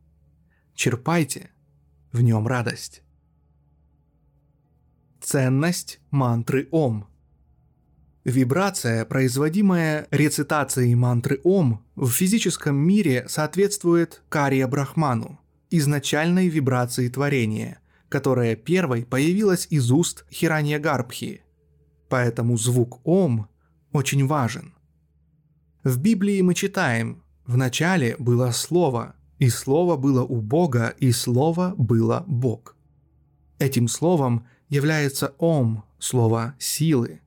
Черпайте 0.76 1.50
в 2.12 2.22
нем 2.22 2.48
радость. 2.48 3.02
Ценность 5.20 6.00
мантры 6.12 6.68
Ом. 6.72 7.08
Вибрация, 8.24 9.04
производимая 9.04 10.08
рецитацией 10.12 10.94
мантры 10.94 11.42
Ом, 11.44 11.84
в 11.96 12.10
физическом 12.12 12.76
мире 12.76 13.26
соответствует 13.28 14.22
Кария 14.30 14.68
Брахману, 14.68 15.40
изначальной 15.72 16.50
вибрации 16.50 17.10
творения, 17.10 17.80
которая 18.10 18.56
первой 18.56 19.06
появилась 19.06 19.66
из 19.72 19.90
уст 19.92 20.26
Хиранья 20.30 20.78
Гарбхи. 20.78 21.42
Поэтому 22.10 22.58
звук 22.58 23.02
Ом 23.06 23.48
очень 23.92 24.28
важен. 24.28 24.77
В 25.88 26.00
Библии 26.00 26.42
мы 26.42 26.54
читаем 26.54 27.24
«В 27.46 27.56
начале 27.56 28.18
было 28.20 28.52
Слово, 28.52 29.16
и 29.40 29.48
Слово 29.48 29.96
было 29.96 30.22
у 30.22 30.42
Бога, 30.42 30.94
и 31.00 31.14
Слово 31.14 31.76
было 31.78 32.26
Бог». 32.28 32.76
Этим 33.58 33.88
словом 33.88 34.46
является 34.68 35.34
Ом, 35.38 35.86
слово 35.98 36.56
силы. 36.60 37.22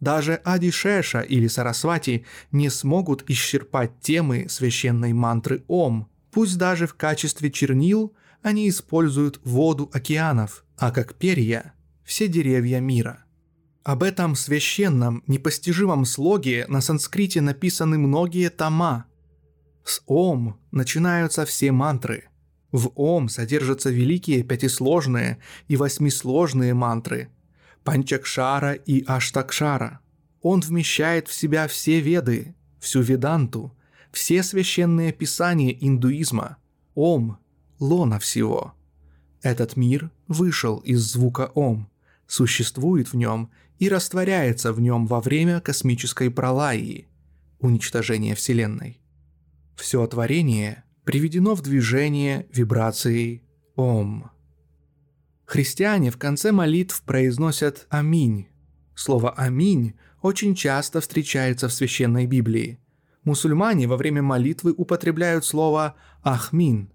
Даже 0.00 0.36
Адишеша 0.36 1.20
или 1.20 1.48
Сарасвати 1.48 2.24
не 2.50 2.70
смогут 2.70 3.28
исчерпать 3.28 4.00
темы 4.00 4.46
священной 4.48 5.12
мантры 5.12 5.62
Ом, 5.68 6.08
пусть 6.30 6.56
даже 6.56 6.86
в 6.86 6.94
качестве 6.94 7.50
чернил 7.50 8.14
они 8.40 8.70
используют 8.70 9.38
воду 9.44 9.90
океанов, 9.92 10.64
а 10.78 10.92
как 10.92 11.14
перья– 11.16 11.74
все 12.04 12.26
деревья 12.26 12.80
мира. 12.80 13.26
Об 13.84 14.02
этом 14.02 14.36
священном, 14.36 15.22
непостижимом 15.26 16.04
слоге 16.04 16.66
на 16.68 16.80
санскрите 16.80 17.40
написаны 17.40 17.98
многие 17.98 18.48
тома. 18.50 19.06
С 19.84 20.02
Ом 20.06 20.60
начинаются 20.70 21.44
все 21.44 21.72
мантры– 21.72 22.28
в 22.72 22.90
Ом 22.94 23.28
содержатся 23.28 23.90
великие 23.90 24.42
пятисложные 24.42 25.38
и 25.68 25.76
восьмисложные 25.76 26.72
мантры– 26.72 27.28
Панчакшара 27.84 28.72
и 28.72 29.04
Аштакшара. 29.04 30.00
Он 30.40 30.60
вмещает 30.60 31.28
в 31.28 31.34
себя 31.34 31.68
все 31.68 32.00
веды, 32.00 32.54
всю 32.80 33.00
веданту, 33.00 33.76
все 34.10 34.42
священные 34.42 35.12
писания 35.12 35.76
индуизма. 35.78 36.56
Ом– 36.94 37.38
лона 37.78 38.18
всего. 38.18 38.72
Этот 39.42 39.76
мир 39.76 40.10
вышел 40.26 40.78
из 40.78 41.00
звука 41.00 41.50
Ом, 41.54 41.90
существует 42.26 43.12
в 43.12 43.16
нем 43.16 43.50
и 43.82 43.88
растворяется 43.88 44.72
в 44.72 44.80
нем 44.80 45.08
во 45.08 45.20
время 45.20 45.60
космической 45.60 46.30
пролаи– 46.30 47.08
уничтожения 47.58 48.36
Вселенной. 48.36 49.00
Все 49.74 50.06
творение 50.06 50.84
приведено 51.02 51.56
в 51.56 51.62
движение 51.62 52.46
вибрацией 52.52 53.42
«Ом». 53.74 54.30
Христиане 55.46 56.12
в 56.12 56.16
конце 56.16 56.52
молитв 56.52 57.02
произносят 57.02 57.88
«Аминь». 57.88 58.46
Слово 58.94 59.32
«Аминь» 59.32 59.94
очень 60.20 60.54
часто 60.54 61.00
встречается 61.00 61.66
в 61.66 61.72
Священной 61.72 62.26
Библии. 62.26 62.78
Мусульмане 63.24 63.88
во 63.88 63.96
время 63.96 64.22
молитвы 64.22 64.72
употребляют 64.76 65.44
слово 65.44 65.96
«Ахмин». 66.22 66.92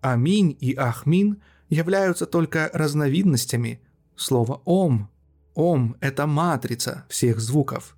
«Аминь» 0.00 0.56
и 0.58 0.72
«Ахмин» 0.72 1.42
являются 1.68 2.24
только 2.24 2.70
разновидностями 2.72 3.82
слова 4.16 4.62
«Ом». 4.64 5.09
«Ом»— 5.54 5.96
это 6.00 6.26
матрица 6.26 7.04
всех 7.08 7.40
звуков. 7.40 7.96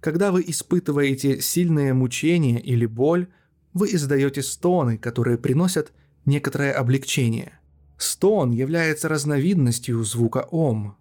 Когда 0.00 0.32
вы 0.32 0.44
испытываете 0.46 1.40
сильное 1.40 1.94
мучение 1.94 2.60
или 2.60 2.86
боль– 2.86 3.28
вы 3.74 3.94
издаете 3.94 4.42
стоны, 4.42 4.98
которые 4.98 5.38
приносят 5.38 5.92
некоторое 6.24 6.72
облегчение. 6.72 7.58
Стон 7.96 8.50
является 8.50 9.08
разновидностью 9.08 10.02
звука 10.04 10.46
«ом», 10.50 10.96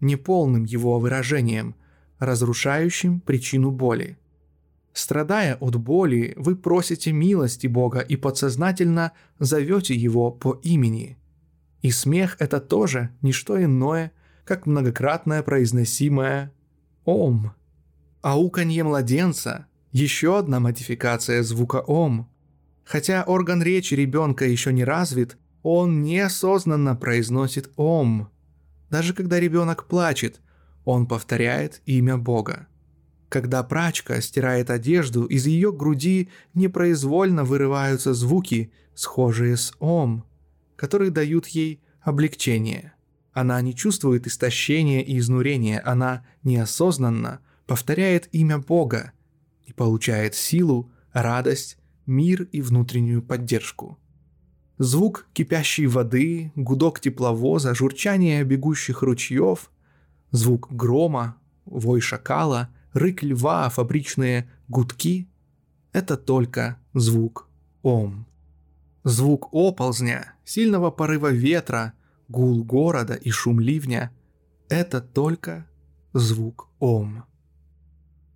неполным 0.00 0.64
его 0.64 0.98
выражением, 0.98 1.74
разрушающим 2.18 3.20
причину 3.20 3.70
боли. 3.70 4.18
Страдая 4.92 5.56
от 5.56 5.76
боли, 5.76 6.34
вы 6.36 6.56
просите 6.56 7.12
милости 7.12 7.68
Бога 7.68 8.00
и 8.00 8.16
подсознательно 8.16 9.12
зовете 9.38 9.94
Его 9.94 10.32
по 10.32 10.58
имени. 10.62 11.16
И 11.80 11.90
смех– 11.92 12.36
это 12.40 12.60
тоже 12.60 13.10
не 13.22 13.32
что 13.32 13.62
иное, 13.62 14.10
как 14.50 14.66
многократное 14.66 15.44
произносимое 15.44 16.52
«Ом». 17.04 17.52
Ауканье 18.20 18.82
младенца 18.82 19.66
еще 19.92 20.40
одна 20.40 20.58
модификация 20.58 21.44
звука 21.44 21.76
«ом». 21.76 22.28
Хотя 22.82 23.22
орган 23.22 23.62
речи 23.62 23.94
ребенка 23.94 24.44
еще 24.44 24.72
не 24.72 24.82
развит, 24.82 25.38
он 25.62 26.02
неосознанно 26.02 26.96
произносит 26.96 27.70
«ом». 27.76 28.28
Даже 28.90 29.14
когда 29.14 29.38
ребенок 29.38 29.86
плачет, 29.86 30.40
он 30.84 31.06
повторяет 31.06 31.80
имя 31.86 32.16
Бога. 32.16 32.66
Когда 33.28 33.62
прачка 33.62 34.20
стирает 34.20 34.68
одежду, 34.68 35.26
из 35.26 35.46
ее 35.46 35.72
груди 35.72 36.28
непроизвольно 36.54 37.44
вырываются 37.44 38.14
звуки, 38.14 38.72
схожие 38.96 39.56
с 39.56 39.72
«ом», 39.78 40.24
которые 40.74 41.12
дают 41.12 41.46
ей 41.46 41.80
облегчение. 42.02 42.94
Она 43.32 43.60
не 43.62 43.74
чувствует 43.74 44.26
истощения 44.26 45.00
и 45.02 45.18
изнурения, 45.18 45.82
она 45.84 46.24
неосознанно 46.42 47.40
повторяет 47.66 48.28
имя 48.32 48.58
Бога– 48.58 49.12
и 49.70 49.72
получает 49.72 50.34
силу, 50.34 50.90
радость, 51.12 51.78
мир 52.04 52.42
и 52.50 52.60
внутреннюю 52.60 53.22
поддержку. 53.22 53.98
Звук 54.78 55.28
кипящей 55.32 55.86
воды, 55.86 56.50
гудок 56.56 56.98
тепловоза, 56.98 57.72
журчание 57.72 58.42
бегущих 58.42 59.02
ручьев, 59.02 59.70
звук 60.32 60.72
грома, 60.72 61.36
вой 61.66 62.00
шакала, 62.00 62.70
рык 62.92 63.22
льва, 63.22 63.68
фабричные 63.68 64.50
гудки– 64.66 65.28
это 65.92 66.16
только 66.16 66.78
звук 66.92 67.48
Ом. 67.82 68.26
Звук 69.04 69.48
оползня, 69.52 70.34
сильного 70.44 70.90
порыва 70.90 71.28
ветра, 71.28 71.92
гул 72.30 72.64
города 72.64 73.14
и 73.14 73.30
шум 73.30 73.60
ливня– 73.60 74.12
это 74.68 75.00
только 75.00 75.66
звук 76.12 76.68
Ом. 76.78 77.24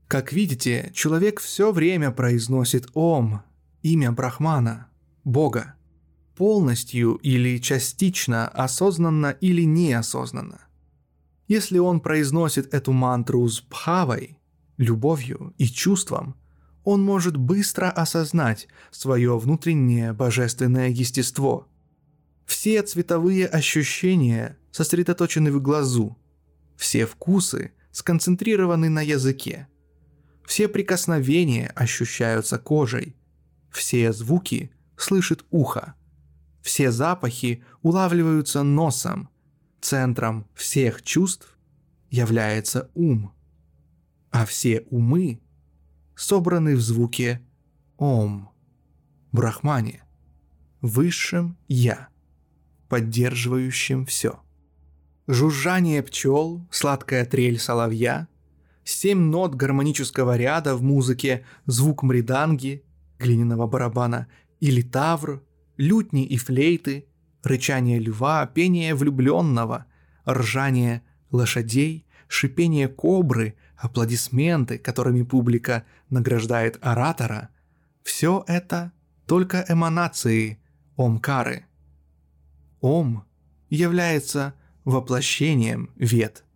Как 0.08 0.32
видите, 0.32 0.90
человек 0.92 1.40
все 1.40 1.72
время 1.72 2.10
произносит 2.10 2.88
Ом, 2.94 3.42
имя 3.82 4.10
Брахмана, 4.10 4.88
Бога, 5.22 5.74
полностью 6.36 7.14
или 7.22 7.58
частично, 7.58 8.48
осознанно 8.48 9.30
или 9.40 9.62
неосознанно. 9.62 10.60
Если 11.46 11.78
он 11.78 12.00
произносит 12.00 12.74
эту 12.74 12.92
мантру 12.92 13.46
с 13.46 13.60
бхавой, 13.60 14.38
любовью 14.76 15.54
и 15.56 15.66
чувством, 15.66 16.34
он 16.82 17.02
может 17.02 17.36
быстро 17.36 17.90
осознать 17.90 18.66
свое 18.90 19.38
внутреннее 19.38 20.12
божественное 20.12 20.88
естество. 20.88 21.68
Все 22.46 22.82
цветовые 22.82 23.46
ощущения 23.46 24.58
сосредоточены 24.70 25.52
в 25.52 25.60
глазу, 25.60 26.18
все 26.76 27.06
вкусы 27.06 27.72
сконцентрированы 27.90 28.88
на 28.88 29.02
языке– 29.02 29.68
все 30.44 30.68
прикосновения 30.68 31.68
ощущаются 31.74 32.58
кожей. 32.58 33.16
Все 33.70 34.12
звуки 34.12 34.70
слышит 34.96 35.44
ухо. 35.50 35.94
Все 36.60 36.92
запахи 36.92 37.64
улавливаются 37.82 38.62
носом. 38.62 39.28
Центром 39.80 40.46
всех 40.54 41.02
чувств 41.02 41.58
является 42.10 42.90
ум. 42.94 43.32
А 44.30 44.46
все 44.46 44.80
умы 44.90 45.40
собраны 46.16 46.76
в 46.76 46.80
звуке 46.80 47.42
Ом, 47.96 48.50
Брахмане, 49.32 50.02
высшем 50.80 51.56
Я, 51.68 52.08
поддерживающем 52.94 54.06
все. 54.06 54.38
Жужжание 55.26 56.00
пчел, 56.04 56.64
сладкая 56.70 57.24
трель 57.24 57.58
соловья– 57.58 58.28
семь 58.84 59.18
нот 59.18 59.56
гармонического 59.56 60.36
ряда 60.36 60.76
в 60.76 60.82
музыке, 60.84 61.44
звук 61.66 62.04
мриданги, 62.04 62.84
глиняного 63.18 63.66
барабана, 63.66 64.28
или 64.60 64.80
тавр, 64.80 65.42
лютни 65.76 66.24
и 66.24 66.36
флейты, 66.36 67.06
рычание 67.42 67.98
льва, 67.98 68.46
пение 68.46 68.94
влюбленного, 68.94 69.86
ржание 70.24 71.02
лошадей, 71.32 72.06
шипение 72.28 72.86
кобры, 72.86 73.56
аплодисменты, 73.76 74.78
которыми 74.78 75.22
публика 75.22 75.82
награждает 76.10 76.78
оратора– 76.80 77.48
все 78.04 78.44
это 78.46 78.92
только 79.26 79.64
эманации 79.68 80.60
Омкары. 80.96 81.64
Ом 82.84 83.24
является 83.70 84.54
воплощением 84.84 85.90
вет– 85.96 86.44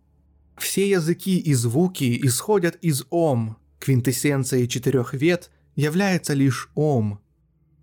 все 0.59 0.89
языки 0.89 1.39
и 1.39 1.53
звуки 1.53 2.19
исходят 2.21 2.75
из 2.81 3.05
Ом. 3.09 3.57
Квинтэссенцией 3.79 4.67
четырех 4.67 5.13
вет 5.13 5.51
является 5.75 6.33
лишь 6.33 6.69
Ом. 6.75 7.21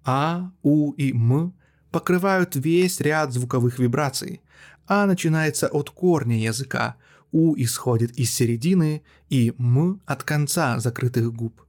А, 0.04 0.52
У 0.62 0.92
и 0.92 1.12
М 1.12 1.54
покрывают 1.90 2.54
весь 2.54 3.00
ряд 3.00 3.32
звуковых 3.32 3.78
вибраций, 3.78 4.42
А 4.87 5.06
начинается 5.06 5.68
от 5.68 5.88
корня 5.90 6.38
языка, 6.38 6.96
У 7.32 7.56
исходит 7.56 8.12
из 8.18 8.30
середины 8.30 9.02
и 9.30 9.54
М 9.59 10.02
от 10.04 10.22
конца 10.22 10.78
закрытых 10.78 11.32
губ. 11.32 11.62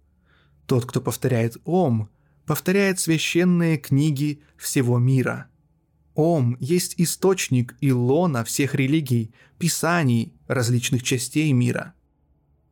Тот, 0.66 0.86
кто 0.86 1.00
повторяет 1.00 1.56
Ом, 1.64 2.10
повторяет 2.46 3.00
священные 3.00 3.78
книги 3.78 4.42
всего 4.58 5.00
мира. 5.00 5.48
Ом 6.18 6.58
есть 6.60 6.96
источник 6.98 7.76
и 7.80 7.92
лона 7.92 8.44
всех 8.44 8.74
религий, 8.74 9.32
писаний 9.60 10.34
различных 10.48 11.04
частей 11.04 11.52
мира. 11.52 11.94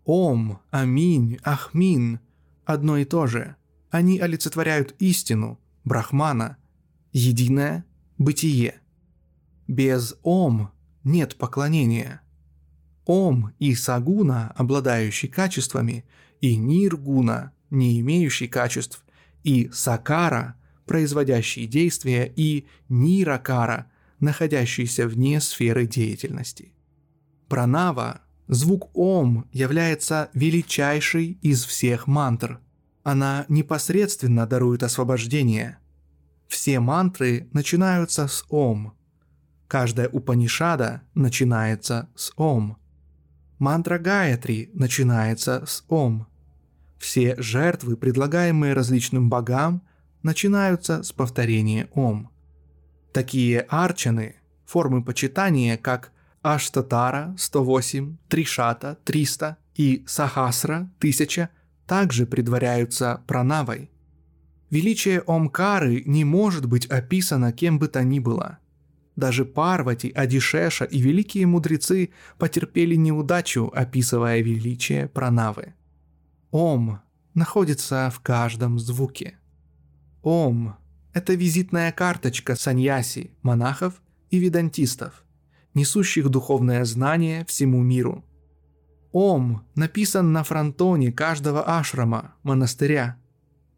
Ом, 0.04 0.62
Аминь, 0.72 1.38
Ахмин– 1.44 2.20
одно 2.66 2.98
и 2.98 3.06
то 3.06 3.28
же. 3.28 3.56
Они 3.92 4.18
олицетворяют 4.18 4.96
истину, 4.98 5.60
Брахмана, 5.84 6.58
единое 7.14 7.86
бытие. 8.18 8.82
Без 9.68 10.16
Ом 10.24 10.72
нет 11.04 11.36
поклонения. 11.36 12.22
Ом 13.06 13.54
и 13.60 13.76
Сагуна, 13.76 14.54
обладающий 14.56 15.30
качествами, 15.30 16.04
и 16.42 16.56
Ниргуна, 16.56 17.52
не 17.70 18.00
имеющий 18.00 18.48
качеств, 18.48 19.06
и 19.44 19.70
Сакара, 19.72 20.56
производящий 20.86 21.68
действия, 21.68 22.32
и 22.36 22.66
Ниракара, 22.90 23.92
находящийся 24.20 25.08
вне 25.08 25.42
сферы 25.42 25.86
деятельности. 25.86 26.74
Пранава, 27.48 28.22
звук 28.48 28.90
Ом, 28.96 29.48
является 29.52 30.30
величайшей 30.34 31.38
из 31.42 31.64
всех 31.64 32.08
мантр. 32.08 32.60
Она 33.04 33.46
непосредственно 33.50 34.48
дарует 34.48 34.84
освобождение. 34.84 35.78
Все 36.48 36.80
мантры 36.80 37.48
начинаются 37.54 38.28
с 38.28 38.46
Ом. 38.50 38.94
Каждая 39.68 40.10
Упанишада 40.10 41.02
начинается 41.14 42.10
с 42.16 42.32
Ом. 42.36 42.78
Мантра 43.60 44.00
Гаятри 44.00 44.70
начинается 44.74 45.64
с 45.66 45.84
Ом. 45.88 46.28
Все 46.98 47.36
жертвы, 47.38 47.98
предлагаемые 47.98 48.74
различным 48.74 49.30
богам, 49.30 49.84
начинаются 50.26 51.04
с 51.04 51.12
повторения 51.12 51.88
Ом. 51.94 52.32
Такие 53.14 53.60
арчаны, 53.70 54.38
формы 54.66 55.04
почитания, 55.04 55.78
как 55.78 56.12
Аштатара 56.42 57.36
108, 57.38 58.18
Тришата 58.28 58.98
300 59.06 59.58
и 59.76 60.04
Сахасра 60.08 60.90
1000, 60.98 61.50
также 61.86 62.26
предваряются 62.26 63.22
пранавой. 63.28 63.92
Величие 64.72 65.22
Омкары 65.28 66.02
не 66.08 66.26
может 66.26 66.66
быть 66.66 66.88
описано 66.88 67.52
кем 67.54 67.78
бы 67.78 67.88
то 67.88 68.04
ни 68.04 68.18
было. 68.18 68.58
Даже 69.16 69.46
Парвати, 69.46 70.10
Адишеша 70.10 70.86
и 70.86 71.02
великие 71.02 71.46
мудрецы 71.46 72.10
потерпели 72.40 72.96
неудачу, 72.96 73.72
описывая 73.76 74.42
величие 74.42 75.08
пранавы. 75.08 75.76
Ом 76.50 77.00
находится 77.36 78.12
в 78.12 78.22
каждом 78.22 78.80
звуке. 78.80 79.38
Ом– 80.26 80.76
это 81.14 81.36
визитная 81.36 81.92
карточка 81.92 82.56
саньяси, 82.56 83.30
монахов 83.44 84.02
и 84.32 84.40
ведантистов, 84.40 85.24
несущих 85.76 86.30
духовное 86.30 86.84
знание 86.84 87.46
всему 87.46 87.84
миру. 87.84 88.26
Ом 89.12 89.68
написан 89.76 90.34
на 90.34 90.44
фронтоне 90.44 91.12
каждого 91.12 91.78
ашрама, 91.78 92.34
монастыря. 92.42 93.18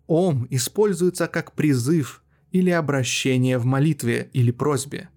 Ом 0.07 0.47
используется 0.49 1.27
как 1.27 1.51
призыв 1.51 2.23
или 2.53 2.69
обращение 2.69 3.57
в 3.57 3.65
молитве 3.65 4.29
или 4.31 4.51
просьбе. 4.51 5.10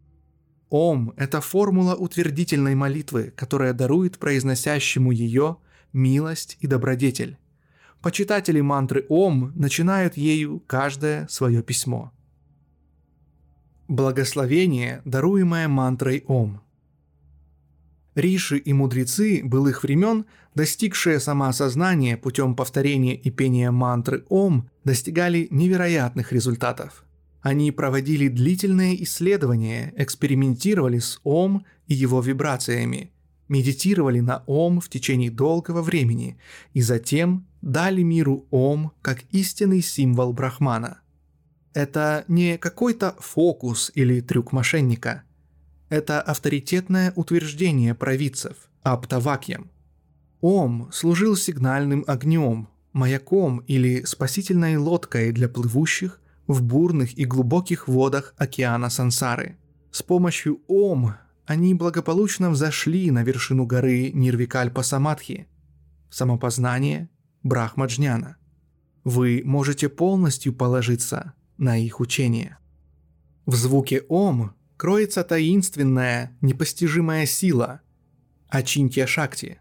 Ом– 0.69 1.15
это 1.17 1.41
формула 1.41 1.95
утвердительной 1.95 2.75
молитвы, 2.75 3.33
которая 3.37 3.73
дарует 3.73 4.19
произносящему 4.19 5.13
ее 5.13 5.59
милость 5.93 6.57
и 6.59 6.67
добродетель. 6.67 7.39
Почитатели 8.03 8.63
мантры 8.63 9.05
Ом 9.11 9.53
начинают 9.55 10.17
ею 10.17 10.63
каждое 10.67 11.27
свое 11.29 11.63
письмо. 11.63 12.13
Благословение, 13.89 15.03
даруемое 15.05 15.69
мантрой 15.69 16.25
Ом. 16.27 16.63
Риши 18.15 18.57
и 18.57 18.73
мудрецы 18.73 19.43
былых 19.45 19.83
времен, 19.83 20.25
достигшие 20.55 21.21
самоосознания 21.21 22.17
путем 22.17 22.57
повторения 22.57 23.17
и 23.17 23.31
пения 23.31 23.71
мантры 23.71 24.25
Ом, 24.31 24.71
достигали 24.85 25.47
невероятных 25.51 26.33
результатов. 26.33 27.05
Они 27.43 27.71
проводили 27.71 28.29
длительные 28.29 29.03
исследования, 29.05 29.93
экспериментировали 29.97 30.99
с 30.99 31.21
Ом 31.23 31.67
и 31.87 31.95
его 31.95 32.21
вибрациями, 32.21 33.13
медитировали 33.51 34.21
на 34.21 34.43
Ом 34.47 34.81
в 34.81 34.89
течение 34.89 35.31
долгого 35.31 35.83
времени 35.83 36.39
и 36.73 36.81
затем 36.81 37.47
дали 37.61 38.03
миру 38.03 38.47
Ом 38.51 38.93
как 39.03 39.25
истинный 39.33 39.83
символ 39.83 40.33
Брахмана. 40.33 41.01
Это 41.75 42.25
не 42.29 42.57
какой-то 42.57 43.17
фокус 43.19 43.93
или 43.95 44.21
трюк 44.21 44.53
мошенника. 44.53 45.25
Это 45.89 46.23
авторитетное 46.23 47.13
утверждение 47.17 47.95
провидцев, 47.95 48.57
аптавакьям. 48.83 49.71
Ом 50.41 50.89
служил 50.93 51.37
сигнальным 51.37 52.05
огнем, 52.07 52.69
маяком 52.93 53.59
или 53.67 54.05
спасительной 54.05 54.77
лодкой 54.77 55.33
для 55.33 55.49
плывущих 55.49 56.21
в 56.47 56.63
бурных 56.63 57.19
и 57.19 57.25
глубоких 57.25 57.89
водах 57.89 58.35
океана 58.37 58.91
Сансары. 58.91 59.57
С 59.91 60.03
помощью 60.03 60.61
Ом 60.69 61.15
они 61.51 61.75
благополучно 61.75 62.49
взошли 62.49 63.11
на 63.11 63.25
вершину 63.25 63.67
горы 63.67 64.13
Нирвикальпа 64.13 64.85
Самадхи, 64.85 65.49
самопознание 66.09 67.11
Брахмаджняна. 67.43 68.37
Вы 69.03 69.43
можете 69.45 69.89
полностью 69.89 70.55
положиться 70.55 71.33
на 71.59 71.77
их 71.77 71.99
учение. 71.99 72.59
В 73.47 73.57
звуке 73.57 74.03
Ом 74.09 74.55
кроется 74.77 75.25
таинственная, 75.25 76.39
непостижимая 76.41 77.27
сила– 77.27 77.81
Ачинтья 78.49 79.09
Шакти. 79.09 79.59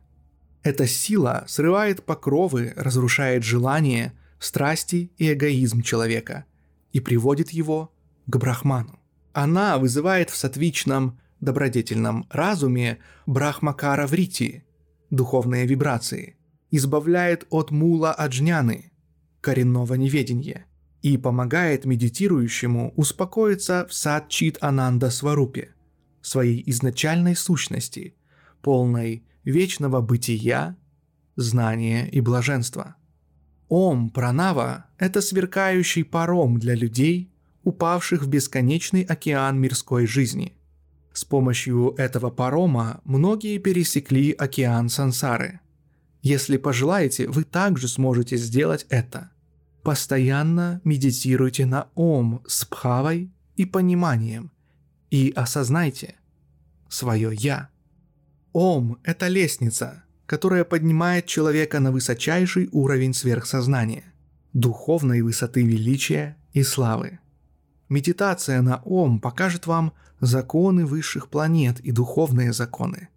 Эта 0.62 0.86
сила 0.86 1.46
срывает 1.48 2.06
покровы, 2.06 2.72
разрушает 2.76 3.44
желания, 3.44 4.14
страсти 4.38 5.12
и 5.18 5.34
эгоизм 5.34 5.82
человека 5.82 6.46
и 6.92 7.00
приводит 7.00 7.50
его 7.50 7.92
к 8.28 8.38
Брахману. 8.38 9.00
Она 9.34 9.80
вызывает 9.80 10.30
в 10.30 10.38
сатвичном 10.38 11.20
добродетельном 11.42 12.26
разуме 12.30 13.00
брахмакара 13.26 14.08
врити, 14.08 14.66
духовные 15.10 15.66
вибрации, 15.66 16.38
избавляет 16.72 17.46
от 17.50 17.72
мула 17.72 18.12
аджняны, 18.12 18.92
коренного 19.42 19.96
неведения, 19.96 20.66
и 21.02 21.18
помогает 21.18 21.86
медитирующему 21.86 22.94
успокоиться 22.96 23.88
в 23.90 23.94
садчит 23.94 24.58
ананда 24.62 25.10
сварупе, 25.10 25.74
своей 26.22 26.62
изначальной 26.70 27.36
сущности, 27.36 28.16
полной 28.62 29.24
вечного 29.46 30.02
бытия, 30.02 30.76
знания 31.38 32.08
и 32.10 32.20
блаженства. 32.20 32.96
Ом 33.70 34.10
Пранава– 34.10 34.88
это 34.98 35.22
сверкающий 35.22 36.04
паром 36.04 36.60
для 36.60 36.76
людей, 36.76 37.32
упавших 37.64 38.24
в 38.24 38.28
бесконечный 38.28 39.04
океан 39.04 39.60
мирской 39.60 40.06
жизни– 40.06 40.54
с 41.14 41.26
помощью 41.26 41.96
этого 41.98 42.30
парома 42.30 43.02
многие 43.04 43.58
пересекли 43.58 44.32
океан 44.32 44.90
сансары. 44.90 45.60
Если 46.22 46.58
пожелаете, 46.58 47.28
вы 47.28 47.44
также 47.44 47.88
сможете 47.88 48.38
сделать 48.38 48.86
это. 48.90 49.32
Постоянно 49.84 50.82
медитируйте 50.84 51.66
на 51.66 51.88
Ом 51.96 52.44
с 52.48 52.66
пхавой 52.66 53.32
и 53.56 53.66
пониманием 53.66 54.52
и 55.10 55.34
осознайте 55.36 56.16
свое 56.90 57.32
«Я». 57.34 57.70
Ом– 58.52 58.98
это 59.04 59.28
лестница, 59.28 60.04
которая 60.26 60.64
поднимает 60.64 61.26
человека 61.26 61.80
на 61.80 61.92
высочайший 61.92 62.70
уровень 62.72 63.14
сверхсознания, 63.14 64.04
духовной 64.54 65.22
высоты 65.22 65.64
величия 65.64 66.36
и 66.54 66.64
славы. 66.64 67.20
Медитация 67.90 68.62
на 68.62 68.82
Ом 68.84 69.20
покажет 69.20 69.66
вам 69.66 69.94
законы 70.20 70.86
высших 70.86 71.30
планет 71.30 71.80
и 71.80 71.92
духовные 71.92 72.54
законы. 72.54 73.10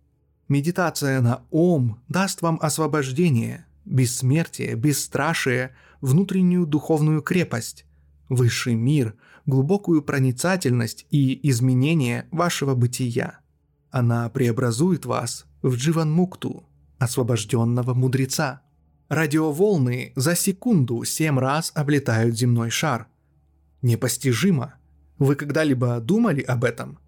Медитация 0.49 1.21
на 1.21 1.43
Ом 1.51 2.01
даст 2.09 2.43
вам 2.43 2.59
освобождение, 2.61 3.67
бессмертие, 3.85 4.75
бесстрашие, 4.75 5.75
внутреннюю 6.01 6.67
духовную 6.67 7.23
крепость, 7.23 7.87
высший 8.29 8.75
мир, 8.75 9.15
глубокую 9.47 10.03
проницательность 10.03 11.07
и 11.11 11.39
изменение 11.49 12.27
вашего 12.31 12.75
бытия. 12.75 13.39
Она 13.91 14.29
преобразует 14.29 15.07
вас 15.07 15.47
в 15.63 15.75
Дживанмукту, 15.77 16.65
освобожденного 16.99 17.95
мудреца. 17.95 18.63
Радиоволны 19.09 20.13
за 20.17 20.35
секунду 20.35 21.05
семь 21.05 21.39
раз 21.39 21.73
облетают 21.75 22.37
земной 22.37 22.71
шар– 22.71 23.07
непостижимо. 23.83 24.75
Вы 25.23 25.37
когда-либо 25.37 26.01
думали 26.01 26.41
об 26.41 26.65
этом? 26.65 26.99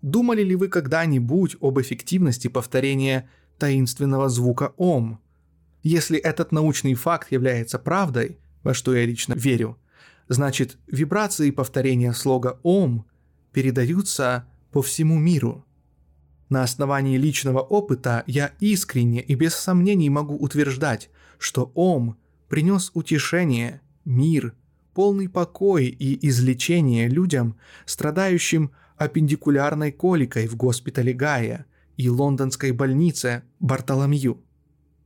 Думали 0.00 0.42
ли 0.42 0.56
вы 0.56 0.68
когда-нибудь 0.68 1.58
об 1.60 1.78
эффективности 1.78 2.48
повторения 2.48 3.28
таинственного 3.58 4.30
звука 4.30 4.72
«Ом»? 4.78 5.20
Если 5.82 6.18
этот 6.18 6.50
научный 6.50 6.94
факт 6.94 7.30
является 7.30 7.78
правдой, 7.78 8.38
во 8.62 8.72
что 8.72 8.94
я 8.94 9.04
лично 9.04 9.34
верю, 9.34 9.76
значит 10.28 10.78
вибрации 10.86 11.50
повторения 11.50 12.14
слога 12.14 12.58
«Ом» 12.62 13.04
передаются 13.52 14.46
по 14.72 14.80
всему 14.80 15.18
миру. 15.18 15.66
На 16.48 16.62
основании 16.62 17.18
личного 17.18 17.60
опыта 17.60 18.24
я 18.26 18.52
искренне 18.60 19.20
и 19.20 19.34
без 19.34 19.54
сомнений 19.54 20.08
могу 20.08 20.38
утверждать, 20.38 21.10
что 21.38 21.70
Ом 21.74 22.16
принес 22.48 22.90
утешение, 22.94 23.82
мир, 24.06 24.54
полный 24.98 25.28
покой 25.28 25.84
и 25.86 26.26
излечение 26.26 27.06
людям, 27.06 27.54
страдающим 27.86 28.72
аппендикулярной 28.96 29.92
коликой 29.92 30.48
в 30.48 30.56
госпитале 30.56 31.12
Гая 31.12 31.66
и 31.96 32.08
лондонской 32.08 32.72
больнице 32.72 33.44
Бартоломью. 33.60 34.42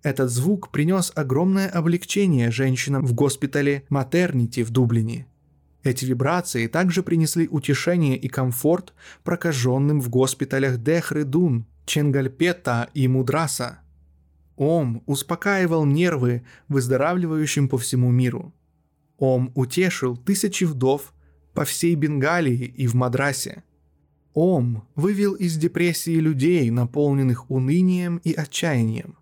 Этот 0.02 0.30
звук 0.30 0.70
принес 0.70 1.12
огромное 1.14 1.68
облегчение 1.68 2.50
женщинам 2.50 3.04
в 3.04 3.12
госпитале 3.12 3.84
Матернити 3.90 4.62
в 4.62 4.70
Дублине. 4.70 5.26
Эти 5.82 6.06
вибрации 6.06 6.68
также 6.68 7.02
принесли 7.02 7.46
утешение 7.46 8.16
и 8.16 8.28
комфорт 8.28 8.94
прокаженным 9.24 10.00
в 10.00 10.08
госпиталях 10.08 10.82
Дехры 10.82 11.24
Дун, 11.24 11.66
Ченгальпета 11.84 12.88
и 12.94 13.08
Мудраса. 13.08 13.80
Ом 14.56 15.02
успокаивал 15.04 15.84
нервы 15.84 16.44
выздоравливающим 16.68 17.68
по 17.68 17.76
всему 17.76 18.10
миру. 18.10 18.54
Ом 19.22 19.52
утешил 19.54 20.16
тысячи 20.16 20.64
вдов 20.64 21.14
по 21.54 21.64
всей 21.64 21.94
Бенгалии 21.94 22.64
и 22.64 22.88
в 22.88 22.94
Мадрасе. 22.94 23.62
Ом 24.34 24.82
вывел 24.96 25.34
из 25.34 25.56
депрессии 25.56 26.16
людей, 26.16 26.68
наполненных 26.70 27.48
унынием 27.48 28.16
и 28.24 28.32
отчаянием. 28.32 29.16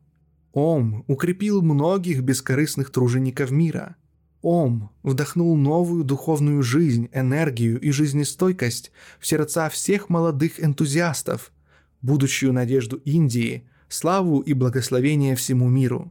Ом 0.55 1.05
укрепил 1.07 1.61
многих 1.61 2.23
бескорыстных 2.23 2.89
тружеников 2.89 3.51
мира. 3.51 3.97
Ом 4.41 4.89
вдохнул 5.03 5.55
новую 5.55 6.03
духовную 6.03 6.63
жизнь, 6.63 7.11
энергию 7.13 7.79
и 7.79 7.91
жизнестойкость 7.91 8.93
в 9.19 9.27
сердца 9.27 9.69
всех 9.69 10.09
молодых 10.09 10.65
энтузиастов, 10.65 11.53
будущую 12.01 12.55
надежду 12.55 12.97
Индии, 13.05 13.69
славу 13.91 14.41
и 14.41 14.55
благословение 14.55 15.37
всему 15.37 15.69
миру. 15.69 16.11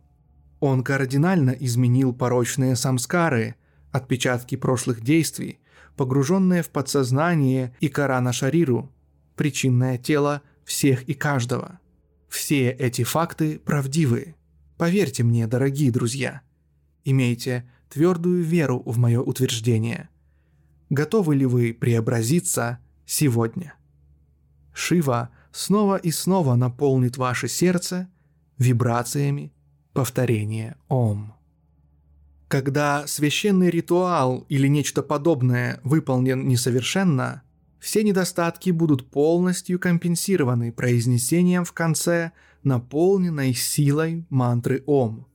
Он 0.59 0.83
кардинально 0.83 1.57
изменил 1.59 2.13
порочные 2.13 2.75
самскары, 2.75 3.55
отпечатки 3.91 4.55
прошлых 4.55 5.01
действий, 5.01 5.59
погруженные 5.95 6.63
в 6.63 6.69
подсознание 6.69 7.75
и 7.79 7.89
Корана 7.89 8.33
Шариру, 8.33 8.91
причинное 9.35 9.97
тело 9.97 10.41
всех 10.63 11.03
и 11.03 11.13
каждого– 11.13 11.79
все 12.29 12.69
эти 12.69 13.03
факты 13.03 13.59
правдивы. 13.59 14.35
Поверьте 14.77 15.23
мне, 15.23 15.47
дорогие 15.47 15.91
друзья. 15.91 16.41
Имейте 17.03 17.69
твердую 17.89 18.43
веру 18.43 18.81
в 18.85 18.97
мое 18.97 19.19
утверждение. 19.19 20.09
Готовы 20.89 21.35
ли 21.35 21.45
вы 21.45 21.73
преобразиться 21.73 22.79
сегодня? 23.05 23.73
Шива 24.73 25.29
снова 25.51 25.97
и 25.97 26.11
снова 26.11 26.55
наполнит 26.55 27.17
ваше 27.17 27.47
сердце 27.47 28.07
вибрациями 28.57 29.51
повторения 29.93 30.77
Ом. 30.87 31.38
Когда 32.49 33.07
священный 33.07 33.69
ритуал 33.69 34.45
или 34.49 34.67
нечто 34.67 35.01
подобное 35.01 35.79
выполнен 35.83 36.45
несовершенно– 36.47 37.43
все 37.79 38.03
недостатки 38.03 38.71
будут 38.71 39.09
полностью 39.09 39.79
компенсированы 39.79 40.71
произнесением 40.71 41.63
в 41.63 41.73
конце 41.73 42.31
наполненной 42.63 43.53
силой 43.53 44.25
мантры 44.29 44.83
Ом. 44.85 45.27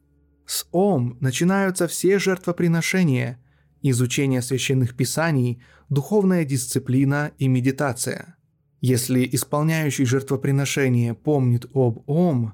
С 0.46 0.66
Ом 0.70 1.16
начинаются 1.20 1.88
все 1.88 2.18
жертвоприношения, 2.18 3.42
изучение 3.82 4.42
священных 4.42 4.94
писаний, 4.94 5.62
духовная 5.88 6.44
дисциплина 6.44 7.32
и 7.38 7.48
медитация. 7.48 8.36
Если 8.82 9.26
исполняющий 9.32 10.04
жертвоприношение 10.04 11.14
помнит 11.14 11.64
об 11.72 12.02
Ом, 12.06 12.52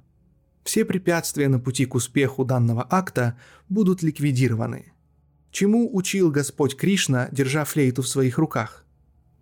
все 0.64 0.84
препятствия 0.84 1.48
на 1.48 1.58
пути 1.58 1.86
к 1.86 1.94
успеху 1.94 2.44
данного 2.44 2.86
акта 2.90 3.36
будут 3.68 4.02
ликвидированы. 4.02 4.92
Чему 5.50 5.94
учил 5.94 6.30
Господь 6.30 6.76
Кришна, 6.76 7.28
держа 7.32 7.64
флейту 7.64 8.02
в 8.02 8.08
своих 8.08 8.38
руках– 8.38 8.84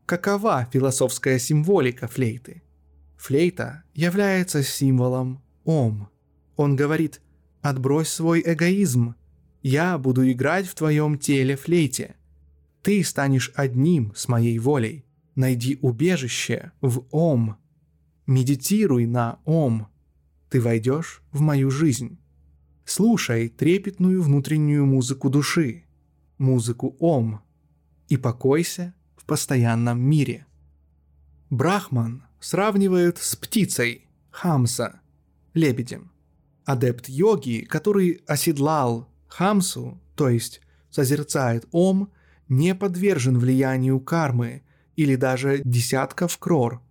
какова 0.08 0.66
философская 0.72 1.38
символика 1.38 2.08
флейты. 2.08 2.62
Флейта 3.18 3.84
является 3.94 4.62
символом 4.62 5.42
Ом. 5.64 6.08
Он 6.56 6.76
говорит 6.76 7.20
«Отбрось 7.60 8.08
свой 8.08 8.42
эгоизм. 8.44 9.16
Я 9.62 9.98
буду 9.98 10.28
играть 10.30 10.66
в 10.66 10.74
твоем 10.74 11.18
теле 11.18 11.56
флейте. 11.56 12.16
Ты 12.80 13.04
станешь 13.04 13.52
одним 13.54 14.14
с 14.16 14.28
моей 14.28 14.58
волей. 14.58 15.04
Найди 15.34 15.78
убежище 15.82 16.72
в 16.80 17.04
Ом. 17.10 17.58
Медитируй 18.26 19.04
на 19.04 19.40
Ом. 19.44 19.88
Ты 20.50 20.60
войдешь 20.60 21.22
в 21.32 21.40
мою 21.40 21.70
жизнь. 21.70 22.18
Слушай 22.84 23.48
трепетную 23.48 24.22
внутреннюю 24.22 24.86
музыку 24.86 25.28
души, 25.30 25.84
музыку 26.38 26.96
Ом, 26.98 27.40
и 28.08 28.16
покойся 28.16 28.94
постоянном 29.28 30.00
мире. 30.00 30.46
Брахман 31.50 32.24
сравнивают 32.40 33.18
с 33.18 33.36
птицей, 33.36 34.08
хамса, 34.30 35.00
лебедем. 35.54 36.10
Адепт 36.64 37.08
йоги, 37.08 37.66
который 37.68 38.22
оседлал 38.26 39.08
хамсу, 39.28 40.00
то 40.16 40.28
есть 40.30 40.60
созерцает 40.90 41.68
ом, 41.72 42.10
не 42.48 42.74
подвержен 42.74 43.38
влиянию 43.38 44.00
кармы 44.00 44.62
или 44.96 45.14
даже 45.14 45.60
десятков 45.62 46.38
крор. 46.38 46.82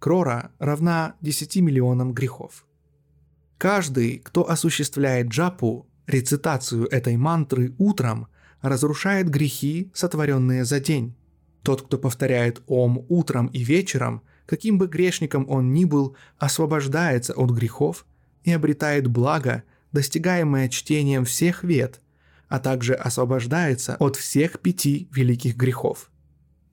Крора 0.00 0.50
равна 0.58 1.14
10 1.20 1.56
миллионам 1.56 2.12
грехов. 2.12 2.66
Каждый, 3.62 4.18
кто 4.18 4.50
осуществляет 4.50 5.28
джапу, 5.28 5.86
рецитацию 6.08 6.88
этой 6.88 7.16
мантры 7.16 7.72
утром, 7.78 8.26
разрушает 8.60 9.30
грехи, 9.30 9.92
сотворенные 9.94 10.64
за 10.64 10.80
день. 10.80 11.14
Тот, 11.62 11.82
кто 11.82 11.96
повторяет 11.96 12.60
Ом 12.66 13.06
утром 13.08 13.46
и 13.46 13.62
вечером, 13.62 14.22
каким 14.46 14.78
бы 14.78 14.88
грешником 14.88 15.48
он 15.48 15.72
ни 15.72 15.84
был, 15.84 16.16
освобождается 16.38 17.34
от 17.34 17.52
грехов 17.52 18.04
и 18.42 18.50
обретает 18.50 19.06
благо, 19.06 19.62
достигаемое 19.92 20.68
чтением 20.68 21.24
всех 21.24 21.62
вет, 21.62 22.00
а 22.48 22.58
также 22.58 22.94
освобождается 22.94 23.94
от 24.00 24.16
всех 24.16 24.58
пяти 24.58 25.08
великих 25.12 25.56
грехов. 25.56 26.10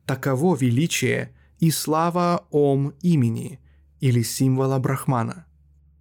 Таково 0.07 0.55
величие 0.55 1.35
и 1.59 1.69
слава 1.69 2.47
Ом 2.49 2.95
имени 3.01 3.59
или 3.99 4.23
символа 4.23 4.79
Брахмана. 4.79 5.45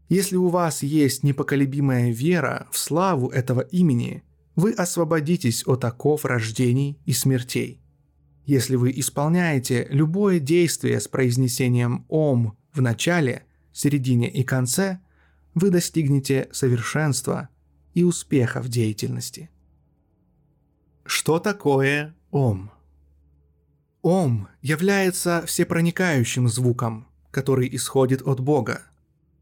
Если 0.09 0.37
у 0.37 0.49
вас 0.49 0.83
есть 0.83 1.23
непоколебимая 1.23 2.11
вера 2.11 2.67
в 2.71 2.79
славу 2.79 3.29
этого 3.29 3.61
имени, 3.61 4.23
вы 4.57 4.73
освободитесь 4.73 5.67
от 5.67 5.85
оков 5.85 6.25
рождений 6.25 6.99
и 7.05 7.13
смертей– 7.13 7.83
если 8.49 8.77
вы 8.77 8.93
исполняете 8.93 9.87
любое 9.91 10.41
действие 10.41 11.01
с 11.01 11.07
произнесением 11.07 12.07
«Ом» 12.09 12.57
в 12.73 12.81
начале, 12.81 13.45
середине 13.75 14.31
и 14.31 14.43
конце, 14.43 15.01
вы 15.53 15.69
достигнете 15.69 16.49
совершенства 16.51 17.51
и 17.93 18.05
успеха 18.05 18.63
в 18.63 18.71
деятельности. 18.71 19.51
Что 21.05 21.39
такое 21.39 22.17
Ом? 22.31 22.71
Ом 24.01 24.49
является 24.63 25.45
всепроникающим 25.45 26.49
звуком, 26.49 27.07
который 27.31 27.69
исходит 27.77 28.23
от 28.23 28.41
Бога. 28.41 28.81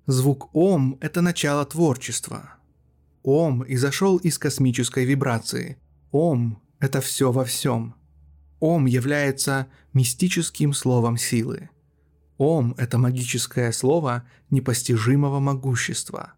Звук 0.07 0.55
Ом– 0.55 0.99
это 1.01 1.21
начало 1.21 1.64
творчества. 1.64 2.55
Ом 3.23 3.64
изошел 3.66 4.19
из 4.19 4.38
космической 4.38 5.05
вибрации. 5.05 5.79
Ом– 6.12 6.62
это 6.81 7.01
все 7.01 7.33
во 7.33 7.45
всем– 7.45 7.95
Ом 8.61 8.87
является 8.87 9.66
мистическим 9.92 10.73
словом 10.73 11.19
силы. 11.19 11.69
Ом– 12.38 12.75
это 12.79 12.99
магическое 12.99 13.71
слово 13.73 14.25
непостижимого 14.51 15.40
могущества. 15.40 16.33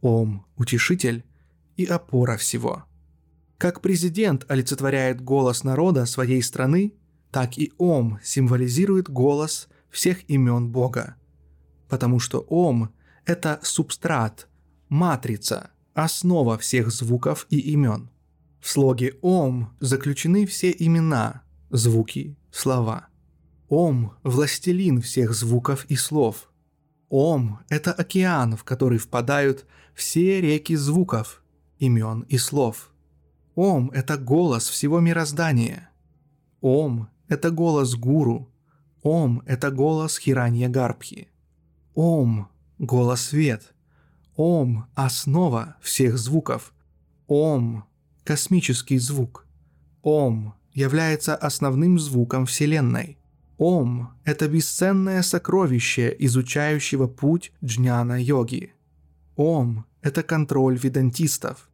Ом– 0.00 0.46
утешитель 0.56 1.24
и 1.76 1.84
опора 1.84 2.36
всего. 2.36 2.84
Как 3.56 3.80
президент 3.80 4.44
олицетворяет 4.48 5.20
голос 5.20 5.64
народа 5.64 6.06
своей 6.06 6.42
страны, 6.42 6.94
так 7.32 7.58
и 7.58 7.72
Ом 7.78 8.20
символизирует 8.22 9.10
голос 9.10 9.68
всех 9.90 10.28
имен 10.30 10.68
Бога. 10.68 11.16
Потому 11.88 12.20
что 12.20 12.40
Ом– 12.48 12.94
это 13.28 13.60
субстрат, 13.62 14.48
матрица, 14.88 15.70
основа 15.92 16.56
всех 16.56 16.90
звуков 16.90 17.46
и 17.50 17.58
имен. 17.58 18.08
В 18.58 18.70
слоге 18.70 19.18
Ом 19.20 19.76
заключены 19.80 20.46
все 20.46 20.74
имена– 20.76 21.42
звуки, 21.70 22.38
слова. 22.50 23.08
Ом– 23.68 24.14
властелин 24.22 25.02
всех 25.02 25.34
звуков 25.34 25.84
и 25.90 25.94
слов. 25.94 26.50
Ом– 27.10 27.58
это 27.68 27.92
океан, 27.92 28.56
в 28.56 28.64
который 28.64 28.96
впадают 28.96 29.66
все 29.94 30.40
реки 30.40 30.74
звуков, 30.74 31.42
имен 31.78 32.22
и 32.30 32.38
слов. 32.38 32.90
Ом– 33.54 33.90
это 33.94 34.16
голос 34.16 34.70
всего 34.70 35.00
мироздания. 35.00 35.90
Ом– 36.62 37.10
это 37.28 37.50
голос 37.50 37.94
гуру. 37.94 38.50
Ом– 39.02 39.42
это 39.46 39.70
голос 39.70 40.16
Хиранья 40.16 40.70
Гарбхи. 40.70 41.28
Ом– 41.94 42.48
голос 42.78 43.20
свет. 43.22 43.74
Ом– 44.36 44.86
основа 44.94 45.76
всех 45.80 46.16
звуков. 46.18 46.72
Ом– 47.26 47.84
космический 48.24 48.98
звук. 48.98 49.46
Ом 50.02 50.54
является 50.72 51.34
основным 51.34 51.98
звуком 51.98 52.46
Вселенной. 52.46 53.18
Ом– 53.56 54.14
это 54.24 54.48
бесценное 54.48 55.22
сокровище 55.22 56.14
изучающего 56.20 57.08
путь 57.08 57.52
джняна-йоги. 57.64 58.72
Ом– 59.36 59.84
это 60.02 60.22
контроль 60.22 60.78
ведантистов. 60.78 61.68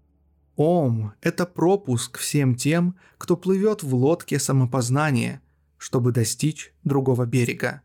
Ом– 0.56 1.12
это 1.20 1.44
пропуск 1.44 2.16
всем 2.18 2.54
тем, 2.54 2.96
кто 3.18 3.36
плывет 3.36 3.82
в 3.82 3.94
лодке 3.94 4.38
самопознания, 4.38 5.42
чтобы 5.76 6.12
достичь 6.12 6.72
другого 6.84 7.26
берега. 7.26 7.82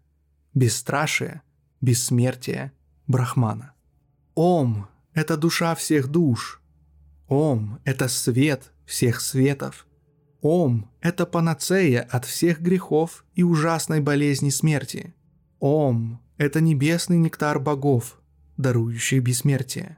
Бесстрашие, 0.54 1.42
бессмертие, 1.82 2.72
брахмана. 3.10 3.74
Ом– 4.36 4.88
это 5.14 5.36
душа 5.36 5.76
всех 5.76 6.08
душ. 6.08 6.62
Ом– 7.28 7.80
это 7.84 8.08
свет 8.08 8.72
всех 8.86 9.20
светов. 9.20 9.86
Ом– 10.42 10.90
это 11.02 11.26
панацея 11.26 12.02
от 12.10 12.24
всех 12.24 12.62
грехов 12.62 13.26
и 13.34 13.44
ужасной 13.44 14.00
болезни 14.00 14.50
смерти. 14.50 15.14
Ом– 15.60 16.22
это 16.38 16.62
небесный 16.62 17.18
нектар 17.18 17.60
богов, 17.60 18.22
дарующий 18.56 19.20
бессмертие. 19.20 19.98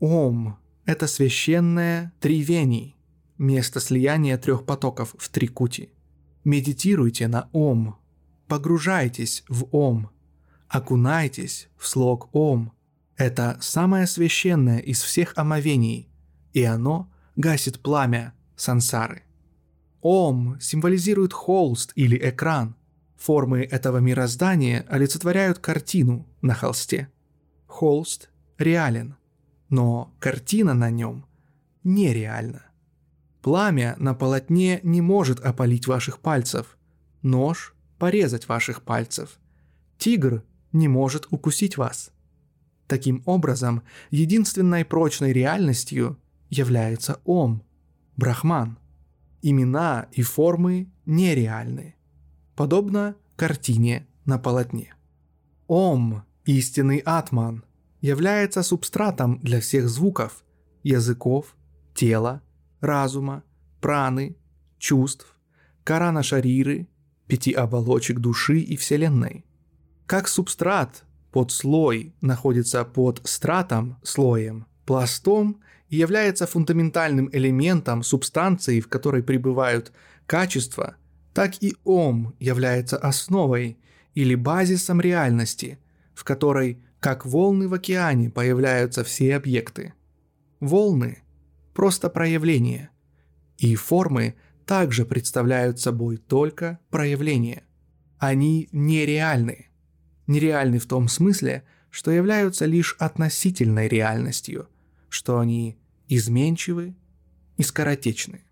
Ом– 0.00 0.58
это 0.86 1.06
священное 1.06 2.12
Тривени, 2.20 2.96
место 3.38 3.80
слияния 3.80 4.38
трех 4.38 4.64
потоков 4.64 5.14
в 5.18 5.28
Трикути. 5.28 5.90
Медитируйте 6.44 7.28
на 7.28 7.48
Ом, 7.52 7.98
погружайтесь 8.48 9.44
в 9.48 9.66
Ом, 9.72 10.10
окунайтесь 10.68 11.68
в 11.76 11.86
слог 11.86 12.28
Ом. 12.34 12.72
Это 13.16 13.58
самое 13.60 14.06
священное 14.06 14.78
из 14.78 15.02
всех 15.02 15.32
омовений, 15.36 16.08
и 16.52 16.62
оно 16.64 17.10
гасит 17.34 17.80
пламя 17.80 18.34
сансары. 18.56 19.22
Ом 20.00 20.58
символизирует 20.60 21.32
холст 21.32 21.92
или 21.94 22.16
экран. 22.16 22.76
Формы 23.16 23.62
этого 23.62 23.98
мироздания 23.98 24.84
олицетворяют 24.88 25.58
картину 25.58 26.28
на 26.42 26.54
холсте. 26.54 27.08
Холст 27.66 28.30
реален, 28.58 29.16
но 29.68 30.14
картина 30.20 30.74
на 30.74 30.90
нем 30.90 31.26
нереальна. 31.82 32.66
Пламя 33.40 33.94
на 33.98 34.14
полотне 34.14 34.80
не 34.82 35.00
может 35.00 35.40
опалить 35.40 35.86
ваших 35.86 36.18
пальцев, 36.18 36.76
нож– 37.22 37.74
порезать 37.98 38.48
ваших 38.48 38.82
пальцев, 38.82 39.38
тигр 39.98 40.42
не 40.76 40.88
может 40.88 41.26
укусить 41.30 41.76
вас. 41.76 42.10
Таким 42.86 43.22
образом, 43.26 43.82
единственной 44.10 44.84
прочной 44.84 45.32
реальностью 45.32 46.18
является 46.48 47.20
Ом, 47.24 47.62
Брахман– 48.16 48.78
имена 49.42 50.08
и 50.10 50.22
формы 50.22 50.90
нереальны, 51.04 51.94
подобно 52.56 53.14
картине 53.36 54.06
на 54.24 54.38
полотне. 54.38 54.94
Ом, 55.68 56.24
истинный 56.44 56.98
атман, 56.98 57.64
является 58.00 58.62
субстратом 58.62 59.38
для 59.40 59.60
всех 59.60 59.88
звуков, 59.88 60.44
языков, 60.82 61.56
тела, 61.94 62.42
разума, 62.80 63.44
праны, 63.80 64.36
чувств, 64.78 65.36
карана 65.84 66.22
шариры, 66.22 66.88
пяти 67.28 67.52
оболочек 67.52 68.18
души 68.18 68.58
и 68.58 68.76
Вселенной. 68.76 69.44
Как 70.06 70.28
субстрат, 70.28 71.04
под 71.32 71.50
слой 71.50 72.14
находится 72.20 72.84
под 72.84 73.20
стратом, 73.24 73.98
слоем, 74.04 74.66
пластом 74.84 75.60
и 75.88 75.96
является 75.96 76.46
фундаментальным 76.46 77.28
элементом 77.32 78.04
субстанции, 78.04 78.80
в 78.80 78.88
которой 78.88 79.24
пребывают 79.24 79.92
качества, 80.26 80.94
так 81.34 81.60
и 81.60 81.74
ом 81.84 82.34
является 82.38 82.96
основой 82.96 83.78
или 84.14 84.36
базисом 84.36 85.00
реальности, 85.00 85.78
в 86.14 86.22
которой, 86.22 86.78
как 87.00 87.26
волны 87.26 87.68
в 87.68 87.74
океане, 87.74 88.30
появляются 88.30 89.02
все 89.02 89.34
объекты. 89.34 89.92
Волны– 90.60 91.22
просто 91.74 92.08
проявления, 92.08 92.90
и 93.58 93.74
формы 93.74 94.36
также 94.64 95.04
представляют 95.04 95.80
собой 95.80 96.16
только 96.16 96.78
проявления. 96.90 97.64
Они 98.18 98.68
нереальны. 98.72 99.68
Нереальны 100.26 100.78
в 100.78 100.86
том 100.86 101.08
смысле, 101.08 101.64
что 101.90 102.10
являются 102.10 102.64
лишь 102.66 102.96
относительной 102.98 103.88
реальностью– 103.88 104.68
что 105.08 105.38
они 105.38 105.78
изменчивы 106.08 106.94
и 107.56 107.62
скоротечны. 107.62 108.42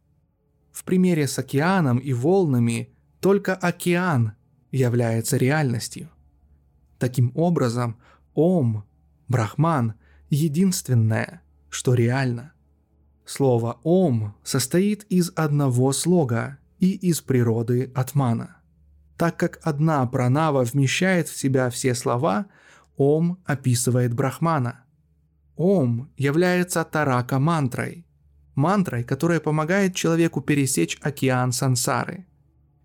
В 0.72 0.84
примере 0.84 1.28
с 1.28 1.38
океаном 1.38 1.98
и 1.98 2.12
волнами 2.12 2.90
только 3.20 3.54
океан 3.54 4.32
является 4.72 5.36
реальностью. 5.36 6.08
Таким 6.98 7.32
образом, 7.34 7.98
Ом, 8.34 8.84
Брахман, 9.28 9.94
единственное, 10.30 11.42
что 11.68 11.94
реально. 11.94 12.52
Слово 13.24 13.78
Ом 13.84 14.34
состоит 14.42 15.04
из 15.04 15.30
одного 15.36 15.92
слога 15.92 16.58
и 16.78 16.92
из 16.92 17.20
природы 17.20 17.92
Атмана. 17.94 18.56
Так 19.16 19.36
как 19.36 19.60
одна 19.62 20.04
пранава 20.06 20.64
вмещает 20.64 21.28
в 21.28 21.36
себя 21.36 21.70
все 21.70 21.94
слова, 21.94 22.46
Ом 22.96 23.42
описывает 23.44 24.14
Брахмана– 24.14 24.80
Ом 25.56 26.10
является 26.16 26.84
тарака 26.84 27.38
мантрой, 27.38 28.06
мантрой, 28.56 29.04
которая 29.04 29.38
помогает 29.38 29.94
человеку 29.94 30.40
пересечь 30.40 30.98
океан 31.00 31.52
сансары, 31.52 32.26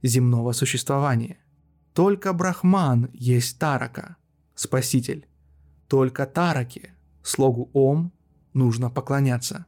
земного 0.04 0.52
существования. 0.52 1.40
Только 1.94 2.32
Брахман 2.32 3.10
есть 3.14 3.58
тарака, 3.58 4.18
спаситель. 4.54 5.28
Только 5.88 6.28
тараке, 6.28 6.94
слогу 7.24 7.72
Ом, 7.74 8.14
нужно 8.54 8.92
поклоняться. 8.92 9.66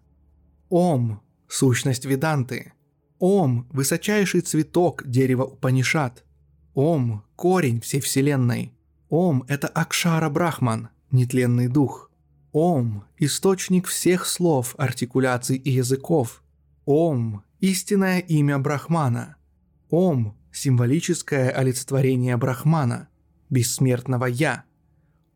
Ом– 0.69 1.21
сущность 1.47 2.05
Веданты. 2.05 2.73
Ом– 3.17 3.67
высочайший 3.71 4.41
цветок 4.41 5.03
дерева 5.07 5.43
Упанишат. 5.43 6.23
Ом– 6.73 7.23
корень 7.35 7.81
всей 7.81 8.01
вселенной. 8.01 8.73
Ом– 9.09 9.43
это 9.47 9.67
Акшара 9.67 10.29
Брахман, 10.29 10.89
нетленный 11.11 11.67
дух– 11.67 12.09
Ом– 12.51 13.05
источник 13.17 13.87
всех 13.87 14.25
слов, 14.25 14.75
артикуляций 14.77 15.55
и 15.55 15.71
языков. 15.71 16.43
Ом– 16.85 17.43
истинное 17.61 18.19
имя 18.19 18.59
Брахмана. 18.59 19.37
Ом– 19.89 20.37
символическое 20.51 21.49
олицетворение 21.49 22.35
Брахмана, 22.35 23.07
бессмертного 23.49 24.25
Я. 24.25 24.65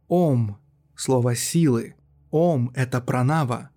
Ом– 0.10 0.58
слово 0.96 1.36
силы. 1.36 1.96
Ом– 2.32 2.72
это 2.76 3.00
пранава. 3.00 3.70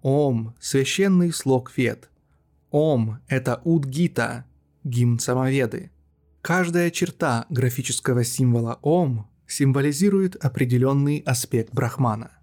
Ом– 0.00 0.54
священный 0.60 1.30
слог 1.32 1.70
Вед. 1.76 2.10
Ом– 2.70 3.18
это 3.28 3.60
Удгита, 3.64 4.46
гимн 4.82 5.18
самоведы. 5.18 5.90
Каждая 6.48 6.90
черта 6.90 7.44
графического 7.50 8.24
символа 8.24 8.78
Ом 8.80 9.28
символизирует 9.46 10.34
определенный 10.42 11.18
аспект 11.18 11.74
Брахмана. 11.74 12.38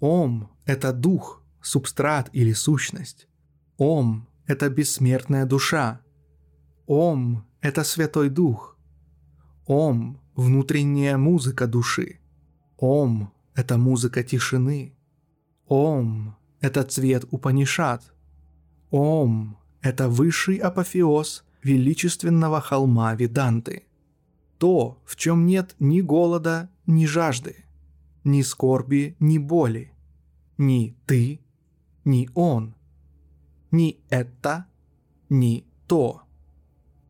Ом– 0.00 0.50
это 0.64 0.92
дух, 0.92 1.44
субстрат 1.62 2.28
или 2.32 2.52
сущность. 2.52 3.28
Ом– 3.76 4.28
это 4.48 4.68
бессмертная 4.68 5.46
душа. 5.46 6.00
Ом– 6.88 7.46
это 7.60 7.84
Святой 7.84 8.30
Дух. 8.30 8.76
Ом– 9.66 10.20
внутренняя 10.34 11.16
музыка 11.16 11.68
души. 11.68 12.18
Ом– 12.78 13.32
это 13.54 13.78
музыка 13.78 14.24
тишины. 14.24 14.96
Ом– 15.68 16.36
это 16.60 16.82
цвет 16.82 17.24
Упанишат. 17.30 18.12
Ом– 18.90 19.56
это 19.82 20.08
высший 20.08 20.56
апофеоз 20.56 21.45
величественного 21.66 22.60
холма 22.60 23.14
Веданты. 23.14 23.82
То, 24.58 25.02
в 25.04 25.16
чем 25.16 25.46
нет 25.46 25.74
ни 25.78 26.00
голода, 26.00 26.70
ни 26.86 27.06
жажды– 27.06 27.56
ни 28.26 28.42
скорби, 28.42 29.16
ни 29.20 29.38
боли. 29.38 29.92
Ни 30.58 30.96
ты, 31.06 31.40
ни 32.04 32.28
он. 32.34 32.74
Ни 33.70 34.00
это, 34.10 34.66
ни 35.28 35.64
то. 35.86 36.22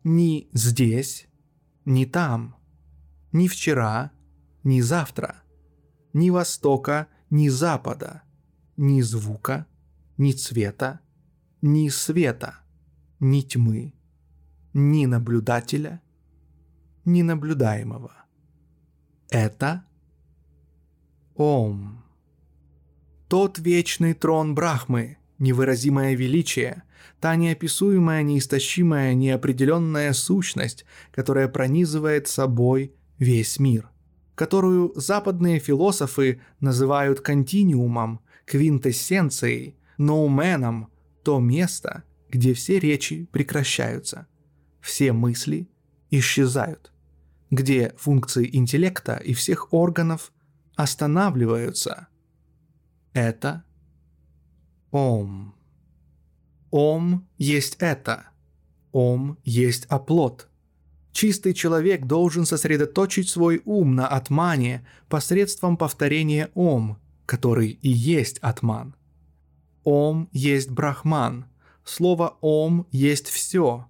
Ни 0.04 0.48
здесь, 0.52 1.26
ни 1.86 2.04
там. 2.04 2.54
ни 3.32 3.48
вчера, 3.48 4.10
ни 4.64 4.80
завтра, 4.80 5.42
ни 6.12 6.30
востока, 6.30 7.08
ни 7.30 7.48
запада, 7.50 8.22
ни 8.76 9.02
звука, 9.02 9.66
ни 10.16 10.32
цвета, 10.32 11.00
ни 11.62 11.90
света, 11.90 12.60
ни 13.20 13.42
тьмы, 13.42 13.92
ни 14.76 15.06
наблюдателя, 15.06 16.02
ни 17.06 17.22
наблюдаемого. 17.22 18.12
Это 19.30 19.84
Ом. 21.34 22.04
Тот 23.28 23.58
вечный 23.58 24.12
трон 24.12 24.54
Брахмы, 24.54 25.16
невыразимое 25.38 26.14
величие, 26.14 26.82
та 27.20 27.36
неописуемая, 27.36 28.22
неистощимая, 28.22 29.14
неопределенная 29.14 30.12
сущность, 30.12 30.84
которая 31.10 31.48
пронизывает 31.48 32.28
собой 32.28 32.94
весь 33.18 33.58
мир, 33.58 33.88
которую 34.34 34.92
западные 34.94 35.58
философы 35.58 36.42
называют 36.60 37.20
континиумом, 37.20 38.20
квинтэссенцией, 38.44 39.76
ноуменом, 39.96 40.88
то 41.22 41.40
место, 41.40 42.04
где 42.28 42.52
все 42.52 42.78
речи 42.78 43.26
прекращаются, 43.32 44.26
все 44.86 45.12
мысли 45.12 45.68
исчезают, 46.10 46.92
где 47.50 47.92
функции 47.98 48.48
интеллекта 48.56 49.16
и 49.16 49.34
всех 49.34 49.72
органов 49.72 50.32
останавливаются. 50.76 52.06
Это 53.12 53.64
Ом. 54.92 55.56
Ом 56.70 57.28
есть 57.36 57.78
это. 57.80 58.28
Ом 58.92 59.38
есть 59.44 59.86
оплот. 59.86 60.48
Чистый 61.10 61.52
человек 61.52 62.06
должен 62.06 62.46
сосредоточить 62.46 63.28
свой 63.28 63.62
ум 63.64 63.96
на 63.96 64.06
атмане 64.06 64.86
посредством 65.08 65.76
повторения 65.76 66.52
Ом, 66.54 66.98
который 67.26 67.70
и 67.70 67.88
есть 67.88 68.38
атман. 68.38 68.94
Ом 69.82 70.28
есть 70.30 70.70
брахман. 70.70 71.46
Слово 71.82 72.36
Ом 72.40 72.86
есть 72.92 73.28
все. 73.28 73.88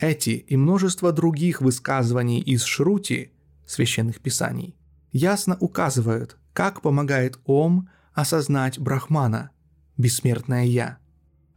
Эти 0.00 0.30
и 0.30 0.56
множество 0.56 1.12
других 1.12 1.60
высказываний 1.60 2.40
из 2.40 2.62
Шрути, 2.64 3.32
священных 3.66 4.20
писаний, 4.20 4.74
ясно 5.12 5.58
указывают, 5.60 6.38
как 6.54 6.80
помогает 6.80 7.38
Ом 7.44 7.90
осознать 8.14 8.78
Брахмана, 8.78 9.50
бессмертное 9.98 10.64
Я. 10.64 10.96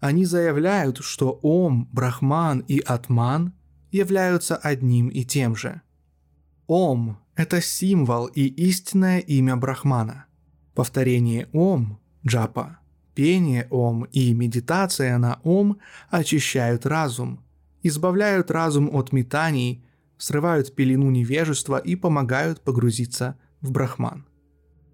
Они 0.01 0.25
заявляют, 0.25 0.97
что 0.97 1.39
Ом, 1.41 1.87
Брахман 1.93 2.59
и 2.67 2.79
Атман 2.79 3.53
являются 3.91 4.57
одним 4.57 5.07
и 5.07 5.23
тем 5.23 5.55
же. 5.55 5.81
Ом– 6.67 7.19
это 7.35 7.61
символ 7.61 8.25
и 8.25 8.41
истинное 8.41 9.19
имя 9.19 9.55
Брахмана. 9.55 10.25
Повторение 10.75 11.47
Ом, 11.53 11.97
джапа, 12.27 12.79
пение 13.15 13.67
Ом 13.69 14.03
и 14.11 14.33
медитация 14.33 15.17
на 15.17 15.39
Ом 15.43 15.77
очищают 16.09 16.85
разум, 16.85 17.39
избавляют 17.83 18.49
разум 18.49 18.89
от 18.95 19.11
метаний, 19.11 19.85
срывают 20.17 20.73
пелену 20.73 21.11
невежества 21.11 21.77
и 21.77 21.95
помогают 21.95 22.61
погрузиться 22.61 23.37
в 23.61 23.71
Брахман. 23.71 24.25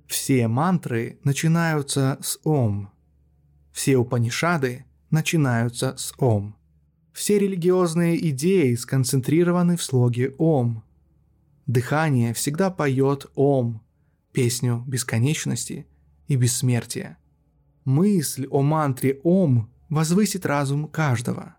Все 0.07 0.47
мантры 0.47 1.19
начинаются 1.23 2.17
с 2.21 2.39
Ом. 2.43 2.89
Все 3.71 3.95
Упанишады 3.97 4.85
начинаются 5.11 5.95
с 5.97 6.13
Ом. 6.17 6.55
Все 7.13 7.37
религиозные 7.37 8.29
идеи 8.29 8.73
сконцентрированы 8.73 9.77
в 9.77 9.83
слоге 9.83 10.33
Ом. 10.39 10.83
Дыхание 11.67 12.33
всегда 12.33 12.71
поет 12.71 13.27
Ом, 13.35 13.83
песню 14.31 14.83
бесконечности 14.87 15.85
и 16.27 16.35
бессмертия. 16.35 17.17
Мысль 17.85 18.47
о 18.49 18.61
мантре 18.61 19.19
Ом 19.23 19.69
возвысит 19.89 20.45
разум 20.45 20.87
каждого. 20.87 21.55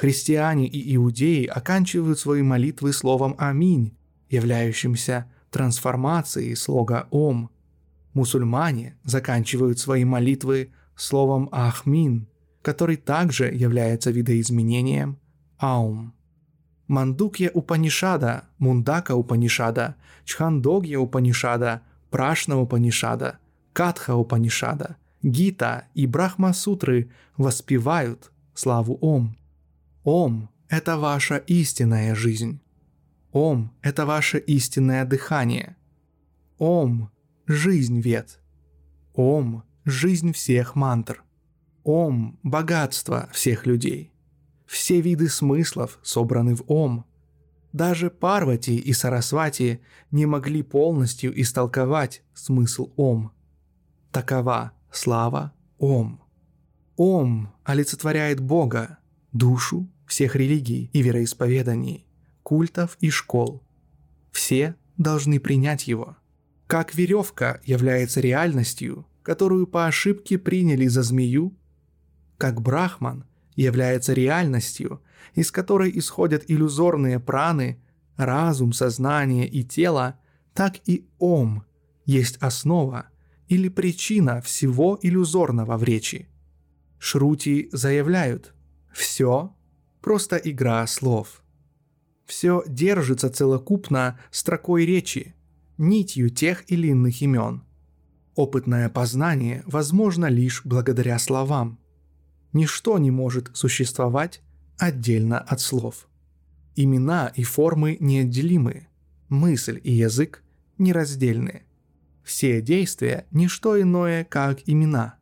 Христиане 0.00 0.66
и 0.66 0.96
иудеи 0.96 1.44
оканчивают 1.44 2.18
свои 2.18 2.40
молитвы 2.40 2.94
словом 2.94 3.34
«Аминь», 3.36 3.94
являющимся 4.30 5.30
трансформацией 5.50 6.56
слога 6.56 7.06
«Ом». 7.10 7.50
Мусульмане 8.14 8.96
заканчивают 9.04 9.78
свои 9.78 10.06
молитвы 10.06 10.72
словом 10.96 11.50
«Ахмин», 11.52 12.28
который 12.62 12.96
также 12.96 13.52
является 13.52 14.10
видоизменением 14.10 15.18
«Аум». 15.58 16.14
Мандукья 16.86 17.50
Упанишада, 17.52 18.44
Мундака 18.56 19.14
Упанишада, 19.14 19.96
Чхандогья 20.24 20.98
Упанишада, 20.98 21.82
Прашна 22.08 22.58
Упанишада, 22.58 23.38
Катха 23.74 24.14
Упанишада, 24.16 24.96
Гита 25.22 25.88
и 25.92 26.06
Брахма 26.06 26.54
Сутры 26.54 27.10
воспевают 27.36 28.32
славу 28.54 28.96
Ом. 29.02 29.36
Ом– 30.04 30.48
это 30.68 30.96
ваша 30.96 31.36
истинная 31.36 32.14
жизнь. 32.14 32.60
Ом– 33.32 33.72
это 33.82 34.06
ваше 34.06 34.38
истинное 34.38 35.04
дыхание. 35.04 35.76
Ом– 36.58 37.10
жизнь 37.46 38.00
вет. 38.00 38.40
Ом– 39.14 39.62
жизнь 39.84 40.32
всех 40.32 40.74
мантр. 40.74 41.22
Ом– 41.84 42.38
богатство 42.42 43.28
всех 43.32 43.66
людей. 43.66 44.10
Все 44.64 45.02
виды 45.02 45.28
смыслов 45.28 45.98
собраны 46.02 46.54
в 46.54 46.64
Ом. 46.66 47.04
Даже 47.72 48.08
Парвати 48.08 48.76
и 48.76 48.94
Сарасвати 48.94 49.80
не 50.10 50.24
могли 50.24 50.62
полностью 50.62 51.38
истолковать 51.38 52.22
смысл 52.32 52.90
Ом. 52.96 53.32
Такова 54.12 54.72
слава 54.90 55.52
Ом. 55.78 56.22
Ом 56.96 57.52
олицетворяет 57.64 58.40
Бога, 58.40 58.99
душу 59.32 59.88
всех 60.06 60.36
религий 60.36 60.90
и 60.92 61.02
вероисповеданий 61.02 62.06
культов 62.42 62.96
и 63.00 63.10
школ. 63.10 63.62
Все 64.32 64.74
должны 64.96 65.40
принять 65.40 65.86
его. 65.86 66.16
Как 66.66 66.94
веревка 66.94 67.60
является 67.64 68.20
реальностью, 68.20 69.06
которую 69.22 69.66
по 69.66 69.86
ошибке 69.86 70.38
приняли 70.38 70.86
за 70.86 71.02
змею, 71.02 71.56
как 72.38 72.60
брахман 72.60 73.24
является 73.54 74.12
реальностью, 74.12 75.02
из 75.34 75.50
которой 75.50 75.90
исходят 75.98 76.44
иллюзорные 76.48 77.20
праны, 77.20 77.80
разум, 78.16 78.72
сознание 78.72 79.48
и 79.48 79.62
тело, 79.62 80.18
так 80.54 80.76
и 80.86 81.06
ом 81.18 81.64
есть 82.04 82.36
основа 82.38 83.06
или 83.48 83.68
причина 83.68 84.40
всего 84.40 84.98
иллюзорного 85.02 85.76
в 85.76 85.84
речи. 85.84 86.28
Шрути 86.98 87.68
заявляют 87.72 88.54
«все– 88.92 89.54
просто 90.00 90.36
игра 90.36 90.86
слов» 90.86 91.42
все 92.30 92.62
держится 92.66 93.28
целокупно 93.28 94.18
строкой 94.30 94.86
речи, 94.86 95.34
нитью 95.78 96.30
тех 96.30 96.64
или 96.70 96.88
иных 96.88 97.20
имен. 97.22 97.64
Опытное 98.36 98.88
познание 98.88 99.64
возможно 99.66 100.26
лишь 100.26 100.62
благодаря 100.64 101.18
словам. 101.18 101.78
Ничто 102.52 102.98
не 102.98 103.10
может 103.10 103.50
существовать 103.54 104.42
отдельно 104.78 105.38
от 105.38 105.60
слов. 105.60 106.08
Имена 106.76 107.32
и 107.34 107.42
формы 107.42 107.96
неотделимы, 107.98 108.86
мысль 109.28 109.80
и 109.82 109.92
язык 109.92 110.44
нераздельны. 110.78 111.64
Все 112.22 112.62
действия– 112.62 113.26
ничто 113.32 113.80
иное, 113.80 114.24
как 114.24 114.60
имена. 114.66 115.16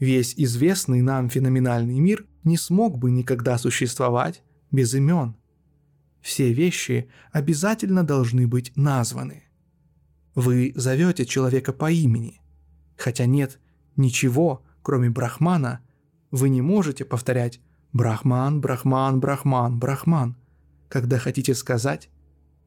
Весь 0.00 0.34
известный 0.36 1.00
нам 1.00 1.30
феноменальный 1.30 2.00
мир 2.00 2.26
не 2.44 2.56
смог 2.56 2.98
бы 2.98 3.10
никогда 3.10 3.58
существовать 3.58 4.42
без 4.70 4.94
имен. 4.94 5.36
Все 6.20 6.52
вещи 6.52 7.10
обязательно 7.32 8.04
должны 8.04 8.46
быть 8.46 8.72
названы. 8.76 9.44
Вы 10.34 10.72
зовете 10.74 11.24
человека 11.26 11.72
по 11.72 11.90
имени, 11.90 12.40
хотя 12.96 13.26
нет 13.26 13.58
ничего, 13.96 14.64
кроме 14.82 15.10
Брахмана, 15.10 15.80
вы 16.30 16.48
не 16.48 16.62
можете 16.62 17.04
повторять 17.04 17.60
«Брахман, 17.92 18.60
Брахман, 18.60 19.18
Брахман, 19.18 19.78
Брахман», 19.78 20.36
когда 20.88 21.18
хотите 21.18 21.54
сказать 21.54 22.08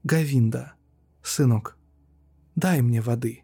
«Гавинда, 0.04 0.74
сынок, 1.22 1.78
дай 2.56 2.82
мне 2.82 3.00
воды». 3.02 3.44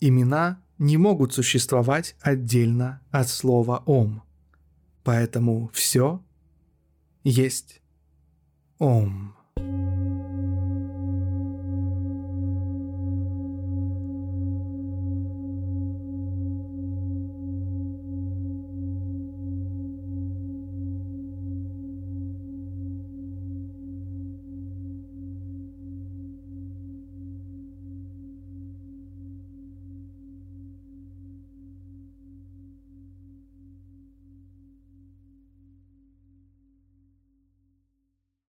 Имена 0.00 0.62
не 0.78 0.98
могут 0.98 1.32
существовать 1.32 2.16
отдельно 2.20 3.00
от 3.10 3.28
слова 3.28 3.82
«Ом», 3.86 4.22
поэтому 5.04 5.70
все 5.72 6.22
есть 7.24 7.80
Ом. 8.78 9.36